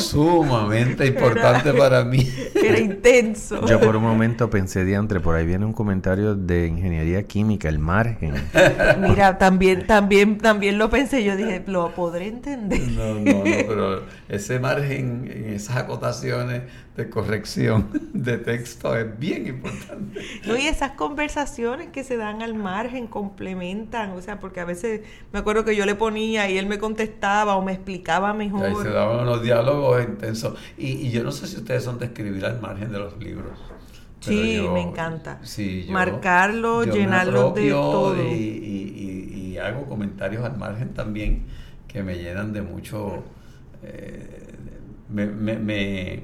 sumamente 0.00 1.06
importante 1.06 1.72
para 1.74 2.02
mí. 2.04 2.26
Era 2.54 2.78
intenso. 2.78 3.66
Yo 3.66 3.78
por 3.78 3.96
un 3.96 4.02
momento 4.02 4.48
pensé, 4.48 4.84
diantre, 4.84 5.20
por 5.20 5.36
ahí 5.36 5.44
viene 5.44 5.66
un 5.66 5.74
comentario 5.74 6.34
de 6.34 6.66
ingeniería 6.66 7.24
química, 7.24 7.68
el 7.68 7.78
margen. 7.78 8.34
Mira, 9.00 9.36
también, 9.36 9.86
también, 9.86 10.38
también 10.38 10.78
lo 10.78 10.88
pensé, 10.88 11.22
yo 11.22 11.36
dije, 11.36 11.62
lo 11.66 11.94
podré 11.94 12.28
entender. 12.28 12.80
No, 12.80 13.14
no, 13.14 13.20
no, 13.20 13.42
pero 13.44 14.02
ese 14.28 14.58
margen 14.58 15.30
en 15.30 15.54
esas 15.54 15.76
acotaciones 15.76 16.62
de 16.96 17.10
corrección 17.10 17.88
de 18.14 18.38
texto 18.38 18.96
es 18.96 19.18
bien 19.18 19.46
importante. 19.46 20.20
No, 20.46 20.56
y 20.56 20.66
esas 20.66 20.92
conversaciones 20.92 21.88
que 21.88 22.04
se 22.04 22.16
dan 22.16 22.42
al 22.42 22.54
margen 22.54 23.06
complementan, 23.06 24.12
o 24.12 24.22
sea, 24.22 24.40
porque 24.40 24.60
a 24.60 24.64
veces 24.64 25.02
me 25.32 25.40
acuerdo 25.40 25.64
que 25.64 25.76
yo 25.76 25.84
le 25.84 25.94
ponía 25.94 26.48
y 26.50 26.56
él 26.56 26.66
me 26.66 26.78
contestaba 26.78 27.56
o 27.56 27.62
me 27.62 27.72
explicaba 27.72 28.32
mejor. 28.32 28.64
Ahí 28.64 28.74
se 28.82 28.90
daban 28.90 29.20
unos 29.20 29.42
diálogos 29.42 30.02
intensos. 30.02 30.58
Y, 30.78 31.10
yo 31.10 31.22
no 31.22 31.32
sé 31.32 31.46
si 31.46 31.56
ustedes 31.56 31.84
son 31.84 31.98
de 31.98 32.06
escribir 32.06 32.44
al 32.46 32.60
margen 32.60 32.90
de 32.90 32.98
los 32.98 33.18
libros. 33.18 33.58
Sí, 34.20 34.66
me 34.72 34.80
encanta. 34.80 35.40
Marcarlo, 35.88 36.84
llenarlo 36.84 37.52
de 37.52 37.70
todo. 37.70 38.16
Y, 38.16 38.32
y, 38.32 39.58
hago 39.58 39.86
comentarios 39.86 40.44
al 40.44 40.56
margen 40.58 40.92
también 40.92 41.46
que 41.88 42.02
me 42.02 42.16
llenan 42.16 42.52
de 42.52 42.62
mucho... 42.62 43.24
Eh, 43.82 44.54
me, 45.08 45.26
me, 45.26 45.56
me, 45.56 46.22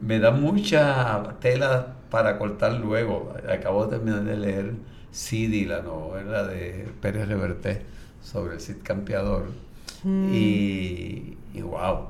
me 0.00 0.18
da 0.18 0.30
mucha 0.30 1.36
tela 1.40 1.96
para 2.10 2.38
cortar 2.38 2.74
luego. 2.74 3.34
Acabo 3.48 3.86
de 3.86 3.96
terminar 3.96 4.24
de 4.24 4.36
leer 4.36 4.72
Sidi, 5.10 5.64
la 5.64 5.82
novela 5.82 6.46
de 6.46 6.88
Pérez 7.00 7.28
Reverté 7.28 7.82
sobre 8.22 8.54
el 8.54 8.60
Cid 8.60 8.76
Campeador. 8.82 9.46
Mm. 10.04 10.34
Y, 10.34 11.36
y, 11.54 11.62
wow, 11.62 12.08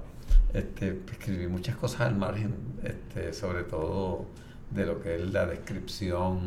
este, 0.53 1.01
escribí 1.11 1.47
muchas 1.47 1.77
cosas 1.77 2.03
al 2.03 2.17
margen, 2.17 2.55
este, 2.83 3.33
sobre 3.33 3.63
todo 3.63 4.27
de 4.71 4.87
lo 4.87 5.01
que 5.01 5.15
es 5.17 5.33
la 5.33 5.47
descripción, 5.47 6.41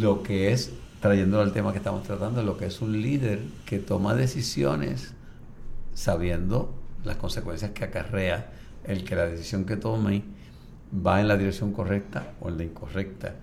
lo 0.00 0.22
que 0.22 0.52
es, 0.52 0.72
trayendo 1.00 1.40
al 1.40 1.52
tema 1.52 1.72
que 1.72 1.78
estamos 1.78 2.02
tratando, 2.02 2.42
lo 2.42 2.56
que 2.56 2.66
es 2.66 2.80
un 2.82 3.00
líder 3.00 3.40
que 3.64 3.78
toma 3.78 4.14
decisiones 4.14 5.14
sabiendo 5.94 6.74
las 7.04 7.16
consecuencias 7.16 7.70
que 7.70 7.84
acarrea 7.84 8.50
el 8.84 9.04
que 9.04 9.16
la 9.16 9.26
decisión 9.26 9.64
que 9.64 9.76
tome 9.76 10.22
va 10.94 11.20
en 11.20 11.28
la 11.28 11.36
dirección 11.36 11.72
correcta 11.72 12.34
o 12.40 12.48
en 12.48 12.58
la 12.58 12.64
incorrecta. 12.64 13.36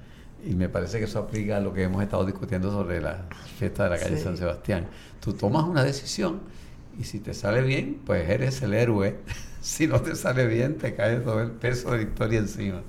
Y 0.43 0.55
me 0.55 0.69
parece 0.69 0.99
que 0.99 1.05
eso 1.05 1.19
aplica 1.19 1.57
a 1.57 1.59
lo 1.61 1.73
que 1.73 1.83
hemos 1.83 2.01
estado 2.03 2.25
discutiendo 2.25 2.71
sobre 2.71 3.01
la 3.01 3.27
fiesta 3.57 3.83
de 3.85 3.89
la 3.91 3.99
calle 3.99 4.17
San 4.17 4.37
Sebastián. 4.37 4.89
Tú 5.19 5.33
tomas 5.33 5.65
una 5.65 5.83
decisión 5.83 6.41
Y 6.97 7.05
si 7.05 7.21
te 7.21 7.33
sale 7.33 7.61
bien, 7.63 8.01
pues 8.05 8.29
eres 8.29 8.61
el 8.63 8.73
héroe. 8.73 9.23
si 9.61 9.87
no 9.87 10.01
te 10.01 10.15
sale 10.15 10.47
bien, 10.47 10.77
te 10.77 10.95
cae 10.95 11.21
todo 11.21 11.41
el 11.41 11.53
peso 11.53 11.91
de 11.91 11.97
la 11.97 12.03
historia 12.03 12.39
encima. 12.39 12.83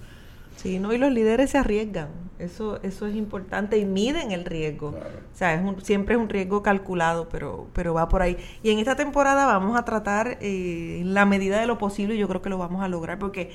Sí, 0.54 0.78
no, 0.78 0.92
y 0.92 0.98
los 0.98 1.10
líderes 1.12 1.50
se 1.50 1.58
arriesgan. 1.58 2.30
Eso, 2.38 2.80
eso 2.82 3.06
es 3.06 3.16
importante 3.16 3.78
y 3.78 3.84
miden 3.86 4.32
el 4.32 4.44
riesgo. 4.44 4.88
O 5.32 5.36
sea, 5.36 5.54
es 5.54 5.84
siempre 5.84 6.14
es 6.14 6.20
un 6.20 6.28
riesgo 6.28 6.62
calculado, 6.62 7.28
pero, 7.28 7.70
pero 7.72 7.94
va 7.94 8.08
por 8.08 8.22
ahí. 8.22 8.36
Y 8.62 8.70
en 8.70 8.78
esta 8.78 8.94
temporada 8.96 9.46
vamos 9.46 9.76
a 9.78 9.84
tratar, 9.84 10.38
eh, 10.40 10.98
en 11.00 11.14
la 11.14 11.26
medida 11.26 11.58
de 11.60 11.66
lo 11.66 11.78
posible, 11.78 12.16
yo 12.16 12.28
creo 12.28 12.42
que 12.42 12.50
lo 12.50 12.58
vamos 12.58 12.82
a 12.82 12.88
lograr, 12.88 13.18
porque 13.18 13.50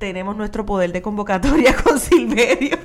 tenemos 0.00 0.34
nuestro 0.34 0.66
poder 0.66 0.90
de 0.90 1.02
convocatoria 1.02 1.76
con 1.84 2.00
Silverio. 2.00 2.78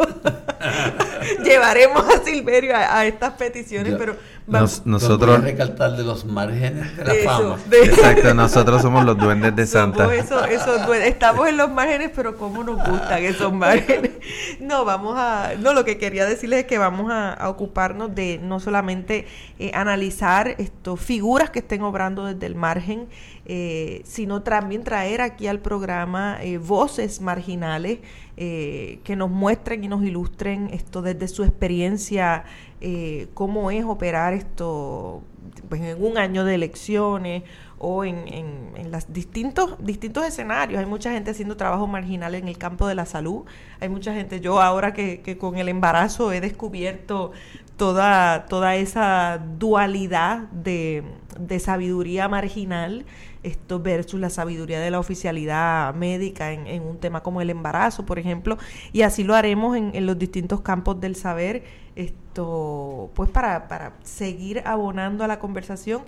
Llevaremos 1.43 2.03
a 2.07 2.23
Silverio 2.23 2.75
a, 2.75 3.05
estas 3.07 3.33
peticiones, 3.33 3.95
pero 3.97 4.15
nosotros 4.47 5.43
recalcar 5.43 5.95
de 5.97 6.03
los 6.03 6.25
márgenes 6.25 6.95
de 6.97 7.03
la 7.03 7.31
fama. 7.31 7.57
Exacto, 7.71 8.33
nosotros 8.33 8.81
somos 8.81 9.03
los 9.05 9.17
duendes 9.17 9.55
de 9.55 9.65
Santa. 9.65 10.07
estamos 10.13 11.47
en 11.47 11.57
los 11.57 11.71
márgenes, 11.71 12.11
pero 12.15 12.37
cómo 12.37 12.63
nos 12.63 12.77
gustan 12.87 13.23
esos 13.23 13.51
márgenes. 13.53 14.11
No, 14.59 14.85
vamos 14.85 15.15
a, 15.17 15.51
no, 15.59 15.73
lo 15.73 15.85
que 15.85 15.99
quería 15.99 16.25
decirles 16.25 16.61
es 16.61 16.65
que 16.65 16.79
vamos 16.79 17.11
a, 17.11 17.37
ocuparnos 17.47 18.15
de 18.15 18.39
no 18.41 18.59
solamente 18.59 19.27
eh, 19.59 19.69
analizar 19.75 20.55
estos 20.57 20.99
figuras 20.99 21.51
que 21.51 21.59
estén 21.59 21.83
obrando 21.83 22.25
desde 22.25 22.47
el 22.47 22.55
margen, 22.55 23.07
eh, 23.47 24.01
sino 24.05 24.41
también 24.41 24.83
traer 24.83 25.21
aquí 25.21 25.45
al 25.45 25.59
programa 25.59 26.39
eh, 26.41 26.57
voces 26.57 27.21
marginales 27.21 27.99
eh, 28.37 28.99
que 29.03 29.15
nos 29.15 29.29
muestren 29.29 29.83
y 29.83 29.87
nos 29.87 30.03
ilustren 30.03 30.69
esto 30.73 31.01
desde 31.01 31.27
su 31.27 31.43
experiencia, 31.43 32.43
eh, 32.81 33.27
cómo 33.33 33.71
es 33.71 33.85
operar 33.85 34.33
esto 34.33 35.23
pues, 35.69 35.81
en 35.81 36.03
un 36.03 36.17
año 36.17 36.43
de 36.43 36.55
elecciones 36.55 37.43
o 37.77 38.03
en, 38.03 38.27
en, 38.27 38.91
los 38.91 39.11
distintos, 39.11 39.75
distintos 39.79 40.25
escenarios. 40.25 40.79
Hay 40.79 40.85
mucha 40.85 41.11
gente 41.11 41.31
haciendo 41.31 41.57
trabajo 41.57 41.87
marginal 41.87 42.35
en 42.35 42.47
el 42.47 42.57
campo 42.57 42.87
de 42.87 42.95
la 42.95 43.05
salud. 43.05 43.43
Hay 43.79 43.89
mucha 43.89 44.13
gente, 44.13 44.39
yo 44.39 44.61
ahora 44.61 44.93
que, 44.93 45.21
que 45.21 45.37
con 45.37 45.57
el 45.57 45.69
embarazo 45.69 46.31
he 46.31 46.41
descubierto 46.41 47.31
toda, 47.77 48.45
toda 48.45 48.75
esa 48.75 49.39
dualidad 49.57 50.49
de, 50.51 51.03
de 51.39 51.59
sabiduría 51.59 52.27
marginal 52.27 53.05
esto 53.45 53.79
versus 53.79 54.19
la 54.19 54.29
sabiduría 54.29 54.79
de 54.79 54.91
la 54.91 54.99
oficialidad 54.99 55.93
médica 55.93 56.51
en, 56.51 56.81
un 56.81 56.97
tema 56.97 57.21
como 57.21 57.41
el 57.41 57.49
embarazo, 57.49 58.05
por 58.05 58.17
ejemplo, 58.19 58.57
y 58.91 59.03
así 59.03 59.23
lo 59.23 59.35
haremos 59.35 59.77
en, 59.77 60.05
los 60.05 60.17
distintos 60.17 60.61
campos 60.61 60.99
del 60.99 61.15
saber, 61.15 61.63
esto, 61.95 63.11
pues 63.13 63.29
para, 63.29 63.67
para 63.67 63.93
seguir 64.03 64.63
abonando 64.65 65.23
a 65.23 65.27
la 65.27 65.39
conversación 65.39 66.01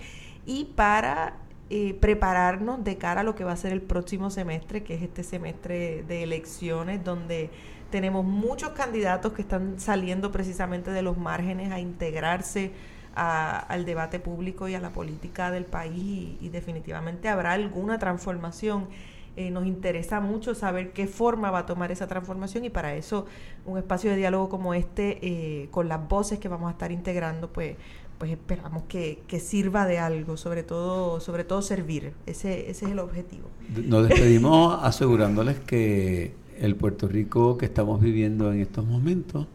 y 0.45 0.65
para 0.75 1.35
eh, 1.69 1.93
prepararnos 1.99 2.83
de 2.83 2.97
cara 2.97 3.21
a 3.21 3.23
lo 3.23 3.35
que 3.35 3.43
va 3.43 3.51
a 3.51 3.57
ser 3.57 3.71
el 3.71 3.81
próximo 3.81 4.29
semestre, 4.29 4.83
que 4.83 4.95
es 4.95 5.03
este 5.03 5.23
semestre 5.23 6.03
de 6.03 6.23
elecciones, 6.23 7.03
donde 7.03 7.51
tenemos 7.89 8.25
muchos 8.25 8.71
candidatos 8.71 9.33
que 9.33 9.41
están 9.41 9.79
saliendo 9.79 10.31
precisamente 10.31 10.91
de 10.91 11.01
los 11.01 11.17
márgenes 11.17 11.71
a 11.71 11.79
integrarse 11.79 12.71
al 13.15 13.85
debate 13.85 14.19
público 14.19 14.67
y 14.67 14.75
a 14.75 14.79
la 14.79 14.91
política 14.91 15.49
del 15.49 15.65
país 15.65 16.37
y, 16.39 16.49
definitivamente 16.49 17.29
habrá 17.29 17.53
alguna 17.53 17.97
transformación. 17.97 18.87
Eh, 19.35 19.49
nos 19.51 19.65
interesa 19.65 20.19
mucho 20.19 20.55
saber 20.55 20.93
qué 20.93 21.07
forma 21.07 21.51
va 21.51 21.59
a 21.59 21.65
tomar 21.65 21.91
esa 21.91 22.07
transformación 22.07 22.65
y 22.65 22.69
para 22.71 22.95
eso 22.95 23.25
un 23.65 23.77
espacio 23.77 24.09
de 24.09 24.17
diálogo 24.17 24.49
como 24.49 24.73
este, 24.73 25.19
eh, 25.21 25.67
con 25.69 25.87
las 25.87 26.07
voces 26.07 26.39
que 26.39 26.47
vamos 26.47 26.69
a 26.69 26.71
estar 26.71 26.91
integrando, 26.91 27.51
pues, 27.51 27.75
pues 28.17 28.31
esperamos 28.31 28.83
que, 28.87 29.23
sirva 29.39 29.85
de 29.85 29.99
algo, 29.99 30.37
sobre 30.37 30.63
todo, 30.63 31.19
sobre 31.19 31.43
todo 31.43 31.61
servir. 31.61 32.13
Ese, 32.25 32.69
ese 32.69 32.85
es 32.85 32.91
el 32.91 32.99
objetivo. 32.99 33.47
Nos 33.69 34.07
despedimos 34.07 34.79
asegurándoles 34.83 35.59
que 35.59 36.33
el 36.59 36.75
Puerto 36.75 37.07
Rico 37.07 37.57
que 37.57 37.65
estamos 37.65 38.01
viviendo 38.01 38.51
en 38.51 38.61
estos 38.61 38.85
momentos 38.85 39.47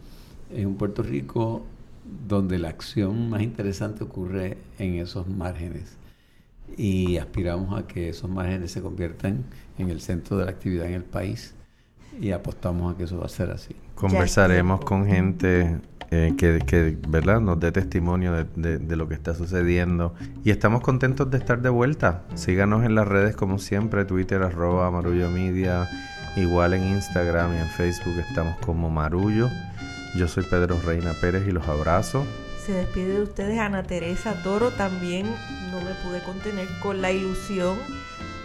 es 0.53 0.65
un 0.65 0.75
Puerto 0.75 1.03
Rico 1.03 1.65
donde 2.27 2.59
la 2.59 2.69
acción 2.69 3.29
más 3.29 3.41
interesante 3.41 4.03
ocurre 4.03 4.57
en 4.77 4.95
esos 4.95 5.27
márgenes 5.27 5.97
y 6.77 7.17
aspiramos 7.17 7.77
a 7.77 7.87
que 7.87 8.09
esos 8.09 8.29
márgenes 8.29 8.71
se 8.71 8.81
conviertan 8.81 9.43
en 9.77 9.89
el 9.89 10.01
centro 10.01 10.37
de 10.37 10.45
la 10.45 10.51
actividad 10.51 10.87
en 10.87 10.93
el 10.93 11.03
país 11.03 11.55
y 12.19 12.31
apostamos 12.31 12.93
a 12.93 12.97
que 12.97 13.03
eso 13.03 13.17
va 13.17 13.25
a 13.25 13.29
ser 13.29 13.51
así. 13.51 13.75
Conversaremos 13.95 14.81
con 14.81 15.05
gente 15.07 15.79
eh, 16.11 16.33
que, 16.37 16.59
que, 16.65 16.97
¿verdad? 17.07 17.41
nos 17.41 17.59
dé 17.59 17.71
testimonio 17.71 18.33
de, 18.33 18.77
de, 18.77 18.95
lo 18.95 19.07
que 19.07 19.15
está 19.15 19.33
sucediendo 19.33 20.13
y 20.43 20.51
estamos 20.51 20.81
contentos 20.81 21.31
de 21.31 21.37
estar 21.37 21.61
de 21.61 21.69
vuelta. 21.69 22.23
Síganos 22.35 22.83
en 22.85 22.95
las 22.95 23.07
redes 23.07 23.35
como 23.35 23.57
siempre, 23.57 24.05
Twitter 24.05 24.43
arroba 24.43 24.91
Marullo 24.91 25.29
Media, 25.29 25.87
igual 26.35 26.73
en 26.73 26.83
Instagram 26.83 27.55
y 27.55 27.59
en 27.59 27.69
Facebook 27.69 28.19
estamos 28.19 28.57
como 28.59 28.89
Marullo. 28.89 29.49
Yo 30.15 30.27
soy 30.27 30.43
Pedro 30.43 30.79
Reina 30.85 31.13
Pérez 31.19 31.47
y 31.47 31.51
los 31.51 31.67
abrazo. 31.67 32.25
Se 32.65 32.71
despide 32.71 33.13
de 33.13 33.21
ustedes 33.23 33.59
Ana 33.59 33.83
Teresa 33.83 34.41
Toro. 34.43 34.71
También 34.71 35.25
no 35.71 35.81
me 35.81 35.93
pude 36.03 36.21
contener 36.21 36.67
con 36.81 37.01
la 37.01 37.11
ilusión 37.11 37.77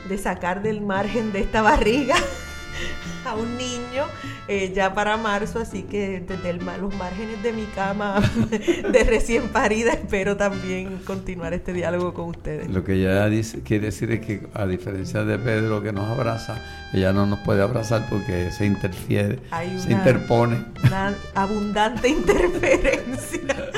de 0.08 0.18
sacar 0.18 0.62
del 0.62 0.80
margen 0.80 1.32
de 1.32 1.40
esta 1.40 1.62
barriga 1.62 2.16
a 3.24 3.34
un 3.34 3.56
niño 3.56 4.04
eh, 4.46 4.72
ya 4.74 4.94
para 4.94 5.16
marzo, 5.16 5.60
así 5.60 5.82
que 5.82 6.20
desde 6.20 6.54
los 6.54 6.94
márgenes 6.94 7.42
de 7.42 7.52
mi 7.52 7.64
cama 7.66 8.20
de 8.92 9.04
recién 9.04 9.48
parida 9.48 9.92
espero 9.92 10.36
también 10.36 10.98
continuar 11.04 11.54
este 11.54 11.72
diálogo 11.72 12.14
con 12.14 12.28
ustedes. 12.30 12.70
Lo 12.70 12.84
que 12.84 12.94
ella 12.94 13.26
dice, 13.26 13.60
quiere 13.62 13.86
decir 13.86 14.10
es 14.12 14.20
que 14.20 14.46
a 14.54 14.66
diferencia 14.66 15.24
de 15.24 15.38
Pedro 15.38 15.82
que 15.82 15.92
nos 15.92 16.08
abraza, 16.08 16.56
ella 16.92 17.12
no 17.12 17.26
nos 17.26 17.40
puede 17.40 17.62
abrazar 17.62 18.06
porque 18.08 18.50
se 18.50 18.66
interfiere, 18.66 19.40
se 19.78 19.92
interpone. 19.92 20.64
Una 20.84 21.14
abundante 21.34 22.08
interferencia, 22.08 23.70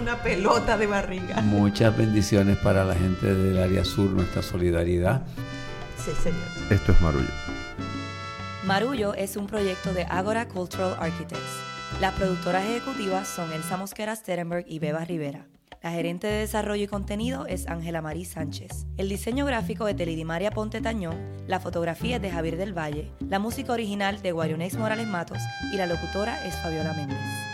una 0.00 0.16
pelota 0.22 0.76
de 0.76 0.86
barriga. 0.86 1.40
Muchas 1.42 1.96
bendiciones 1.96 2.58
para 2.58 2.84
la 2.84 2.94
gente 2.94 3.34
del 3.34 3.58
área 3.58 3.84
sur, 3.84 4.10
nuestra 4.10 4.42
solidaridad. 4.42 5.22
Sí, 6.04 6.10
señor. 6.22 6.40
Esto 6.70 6.92
es 6.92 7.00
Marullo. 7.00 7.49
Marullo 8.64 9.14
es 9.14 9.36
un 9.36 9.46
proyecto 9.46 9.94
de 9.94 10.04
Agora 10.04 10.46
Cultural 10.46 10.94
Architects. 11.00 11.62
Las 11.98 12.12
productoras 12.12 12.62
ejecutivas 12.64 13.26
son 13.26 13.50
Elsa 13.52 13.78
Mosquera 13.78 14.14
Sterenberg 14.14 14.66
y 14.68 14.78
Beba 14.78 15.02
Rivera. 15.04 15.46
La 15.82 15.92
gerente 15.92 16.26
de 16.26 16.40
desarrollo 16.40 16.84
y 16.84 16.86
contenido 16.86 17.46
es 17.46 17.66
Ángela 17.68 18.02
Marí 18.02 18.26
Sánchez. 18.26 18.84
El 18.98 19.08
diseño 19.08 19.46
gráfico 19.46 19.88
es 19.88 19.96
de 19.96 20.04
Lidimaria 20.04 20.50
Ponte 20.50 20.82
Tañón, 20.82 21.16
la 21.46 21.58
fotografía 21.58 22.16
es 22.16 22.22
de 22.22 22.30
Javier 22.30 22.58
del 22.58 22.76
Valle, 22.76 23.10
la 23.20 23.38
música 23.38 23.72
original 23.72 24.20
de 24.20 24.32
Guarionex 24.32 24.76
Morales 24.76 25.06
Matos 25.06 25.38
y 25.72 25.78
la 25.78 25.86
locutora 25.86 26.46
es 26.46 26.54
Fabiola 26.56 26.92
Méndez. 26.92 27.49